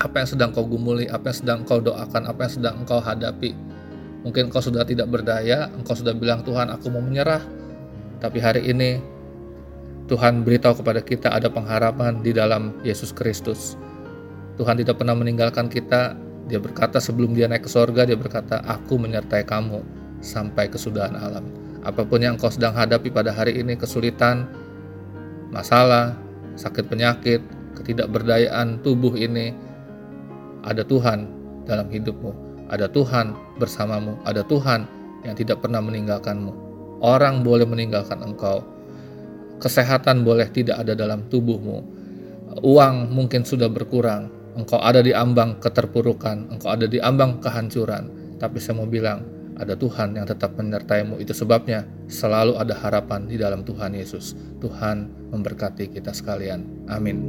apa 0.00 0.24
yang 0.24 0.28
sedang 0.28 0.50
kau 0.52 0.64
gumuli, 0.64 1.08
apa 1.08 1.32
yang 1.32 1.38
sedang 1.44 1.58
kau 1.64 1.80
doakan, 1.80 2.28
apa 2.28 2.48
yang 2.48 2.52
sedang 2.52 2.74
engkau 2.84 3.00
hadapi. 3.00 3.52
Mungkin 4.20 4.52
kau 4.52 4.60
sudah 4.60 4.84
tidak 4.84 5.08
berdaya, 5.08 5.72
engkau 5.72 5.96
sudah 5.96 6.12
bilang 6.12 6.44
Tuhan 6.44 6.68
aku 6.68 6.92
mau 6.92 7.00
menyerah. 7.00 7.40
Tapi 8.20 8.38
hari 8.40 8.68
ini 8.68 9.00
Tuhan 10.08 10.44
beritahu 10.44 10.84
kepada 10.84 11.00
kita 11.00 11.32
ada 11.32 11.48
pengharapan 11.48 12.20
di 12.20 12.36
dalam 12.36 12.76
Yesus 12.84 13.16
Kristus. 13.16 13.80
Tuhan 14.60 14.76
tidak 14.76 15.00
pernah 15.00 15.16
meninggalkan 15.16 15.72
kita. 15.72 16.16
Dia 16.50 16.58
berkata 16.58 16.98
sebelum 16.98 17.30
dia 17.30 17.46
naik 17.46 17.64
ke 17.64 17.70
sorga, 17.70 18.02
dia 18.02 18.18
berkata, 18.18 18.58
aku 18.66 18.98
menyertai 18.98 19.46
kamu 19.46 19.86
sampai 20.18 20.66
kesudahan 20.66 21.14
alam. 21.14 21.46
Apa 21.86 22.02
pun 22.02 22.18
yang 22.18 22.34
kau 22.34 22.50
sedang 22.50 22.74
hadapi 22.74 23.08
pada 23.14 23.30
hari 23.30 23.62
ini, 23.62 23.78
kesulitan, 23.78 24.50
masalah, 25.54 26.18
sakit 26.58 26.90
penyakit, 26.90 27.38
ketidakberdayaan 27.78 28.82
tubuh 28.82 29.14
ini, 29.14 29.54
ada 30.66 30.82
Tuhan 30.82 31.30
dalam 31.64 31.86
hidupmu, 31.86 32.66
ada 32.66 32.90
Tuhan 32.90 33.32
bersamamu, 33.62 34.18
ada 34.26 34.42
Tuhan 34.42 34.84
yang 35.22 35.38
tidak 35.38 35.62
pernah 35.62 35.78
meninggalkanmu. 35.80 36.68
Orang 37.00 37.46
boleh 37.46 37.64
meninggalkan 37.64 38.20
engkau, 38.20 38.60
kesehatan 39.62 40.26
boleh 40.26 40.50
tidak 40.52 40.82
ada 40.82 40.92
dalam 40.92 41.24
tubuhmu, 41.30 41.80
uang 42.60 42.94
mungkin 43.14 43.46
sudah 43.46 43.70
berkurang, 43.72 44.39
engkau 44.56 44.78
ada 44.82 45.04
di 45.04 45.14
ambang 45.14 45.58
keterpurukan, 45.60 46.50
engkau 46.54 46.70
ada 46.70 46.86
di 46.86 46.98
ambang 47.02 47.38
kehancuran, 47.38 48.36
tapi 48.38 48.58
saya 48.58 48.78
mau 48.78 48.88
bilang, 48.88 49.40
ada 49.60 49.76
Tuhan 49.76 50.16
yang 50.16 50.24
tetap 50.24 50.56
menyertaimu. 50.56 51.20
Itu 51.20 51.36
sebabnya 51.36 51.84
selalu 52.08 52.56
ada 52.56 52.72
harapan 52.80 53.28
di 53.28 53.36
dalam 53.36 53.60
Tuhan 53.60 53.92
Yesus. 53.92 54.32
Tuhan 54.56 55.28
memberkati 55.28 55.92
kita 55.92 56.16
sekalian. 56.16 56.88
Amin. 56.88 57.20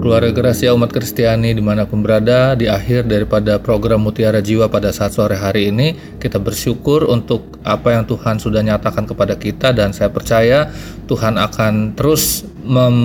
Keluarga 0.00 0.32
Gracia 0.32 0.72
umat 0.72 0.96
Kristiani 0.96 1.52
di 1.52 1.60
mana 1.60 1.84
pun 1.84 2.00
berada, 2.00 2.56
di 2.56 2.64
akhir 2.64 3.04
daripada 3.04 3.60
program 3.60 4.00
Mutiara 4.00 4.40
Jiwa 4.40 4.72
pada 4.72 4.96
saat 4.96 5.12
sore 5.12 5.36
hari 5.36 5.68
ini, 5.68 5.92
kita 6.16 6.40
bersyukur 6.40 7.04
untuk 7.04 7.60
apa 7.68 7.92
yang 7.92 8.08
Tuhan 8.08 8.40
sudah 8.40 8.64
nyatakan 8.64 9.04
kepada 9.04 9.36
kita 9.36 9.76
dan 9.76 9.92
saya 9.92 10.08
percaya 10.08 10.72
Tuhan 11.04 11.36
akan 11.36 12.00
terus 12.00 12.48
mem, 12.64 12.96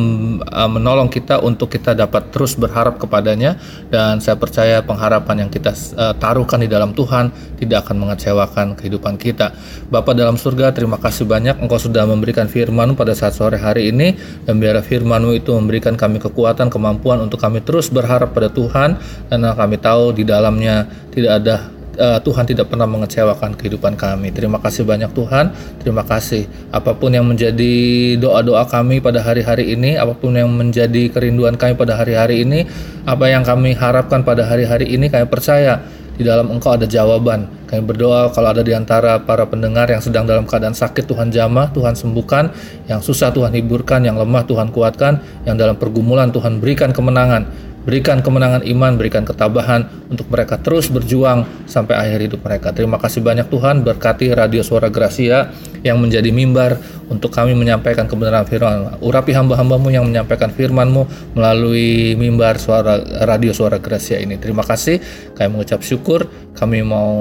uh, 0.42 0.70
menolong 0.72 1.12
kita 1.12 1.44
untuk 1.44 1.72
kita 1.72 1.92
dapat 1.92 2.32
terus 2.32 2.56
berharap 2.56 2.96
kepadanya. 2.96 3.60
Dan 3.92 4.24
saya 4.24 4.40
percaya 4.40 4.82
pengharapan 4.82 5.46
yang 5.46 5.50
kita 5.52 5.76
uh, 5.96 6.14
taruhkan 6.16 6.64
di 6.64 6.72
dalam 6.72 6.96
Tuhan 6.96 7.30
tidak 7.60 7.88
akan 7.88 7.96
mengecewakan 8.08 8.68
kehidupan 8.80 9.20
kita. 9.20 9.52
Bapa 9.92 10.16
dalam 10.16 10.40
surga, 10.40 10.72
terima 10.72 10.98
kasih 10.98 11.28
banyak. 11.28 11.60
Engkau 11.60 11.78
sudah 11.78 12.08
memberikan 12.08 12.48
firman 12.48 12.96
pada 12.96 13.12
saat 13.12 13.36
sore 13.36 13.60
hari 13.60 13.92
ini. 13.92 14.16
Dan 14.48 14.58
biar 14.58 14.80
firman 14.82 15.28
itu 15.36 15.52
memberikan 15.54 16.00
kami 16.00 16.24
kekuatan, 16.24 16.72
kemampuan 16.72 17.20
untuk 17.20 17.38
kami 17.38 17.60
terus 17.62 17.92
berharap 17.92 18.32
pada 18.32 18.48
Tuhan. 18.48 18.98
Dan 19.28 19.44
kami 19.44 19.78
tahu 19.78 20.16
di 20.16 20.24
dalamnya 20.24 20.88
tidak 21.12 21.34
ada 21.44 21.75
uh, 21.98 22.20
Tuhan 22.22 22.46
tidak 22.46 22.72
pernah 22.72 22.88
mengecewakan 22.88 23.56
kehidupan 23.56 23.96
kami. 23.96 24.32
Terima 24.32 24.62
kasih 24.62 24.84
banyak 24.84 25.12
Tuhan. 25.12 25.52
Terima 25.82 26.04
kasih. 26.04 26.48
Apa 26.72 26.96
pun 26.96 27.12
yang 27.12 27.26
menjadi 27.28 27.74
doa-doa 28.20 28.68
kami 28.68 29.00
pada 29.02 29.24
hari-hari 29.24 29.74
ini, 29.76 29.98
apa 30.00 30.16
pun 30.16 30.36
yang 30.36 30.52
menjadi 30.52 31.12
kerinduan 31.12 31.56
kami 31.56 31.74
pada 31.76 31.98
hari-hari 32.00 32.44
ini, 32.44 32.68
apa 33.08 33.26
yang 33.28 33.44
kami 33.44 33.76
harapkan 33.76 34.22
pada 34.22 34.48
hari-hari 34.48 34.92
ini, 34.92 35.12
kami 35.12 35.28
percaya 35.28 35.82
di 36.16 36.24
dalam 36.24 36.48
Engkau 36.52 36.76
ada 36.76 36.88
jawaban. 36.88 37.48
Kami 37.68 37.82
berdoa 37.84 38.32
kalau 38.32 38.56
ada 38.56 38.64
di 38.64 38.72
antara 38.72 39.20
para 39.20 39.44
pendengar 39.44 39.92
yang 39.92 40.00
sedang 40.00 40.24
dalam 40.24 40.48
keadaan 40.48 40.72
sakit 40.72 41.04
Tuhan 41.04 41.28
jamah, 41.28 41.76
Tuhan 41.76 41.92
sembuhkan, 41.92 42.54
yang 42.88 43.04
susah 43.04 43.36
Tuhan 43.36 43.52
hiburkan, 43.52 44.08
yang 44.08 44.16
lemah 44.16 44.48
Tuhan 44.48 44.72
kuatkan, 44.72 45.20
yang 45.44 45.60
dalam 45.60 45.76
pergumulan 45.76 46.32
Tuhan 46.32 46.64
berikan 46.64 46.96
kemenangan. 46.96 47.75
Berikan 47.86 48.26
kemenangan 48.26 48.66
iman, 48.66 48.98
berikan 48.98 49.22
ketabahan 49.22 49.86
untuk 50.10 50.26
mereka 50.34 50.58
terus 50.58 50.90
berjuang 50.90 51.46
sampai 51.70 51.94
akhir 51.94 52.20
hidup 52.26 52.42
mereka. 52.42 52.74
Terima 52.74 52.98
kasih 52.98 53.22
banyak 53.22 53.46
Tuhan, 53.46 53.86
berkati 53.86 54.34
Radio 54.34 54.66
Suara 54.66 54.90
Gracia 54.90 55.54
yang 55.86 56.02
menjadi 56.02 56.34
mimbar 56.34 56.82
untuk 57.14 57.30
kami 57.30 57.54
menyampaikan 57.54 58.10
kebenaran 58.10 58.50
firman. 58.50 58.98
Urapi 59.06 59.38
hamba-hambamu 59.38 59.94
yang 59.94 60.10
menyampaikan 60.10 60.50
firmanmu 60.50 61.34
melalui 61.38 62.18
mimbar 62.18 62.58
suara 62.58 62.98
Radio 63.30 63.54
Suara 63.54 63.78
Gracia 63.78 64.18
ini. 64.18 64.42
Terima 64.42 64.66
kasih, 64.66 64.98
kami 65.38 65.54
mengucap 65.54 65.86
syukur, 65.86 66.26
kami 66.58 66.82
mau 66.82 67.14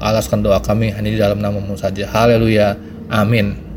alaskan 0.00 0.40
doa 0.40 0.64
kami 0.64 0.88
hanya 0.88 1.10
di 1.12 1.20
dalam 1.20 1.36
namamu 1.36 1.76
saja. 1.76 2.08
Haleluya, 2.08 2.80
amin. 3.12 3.71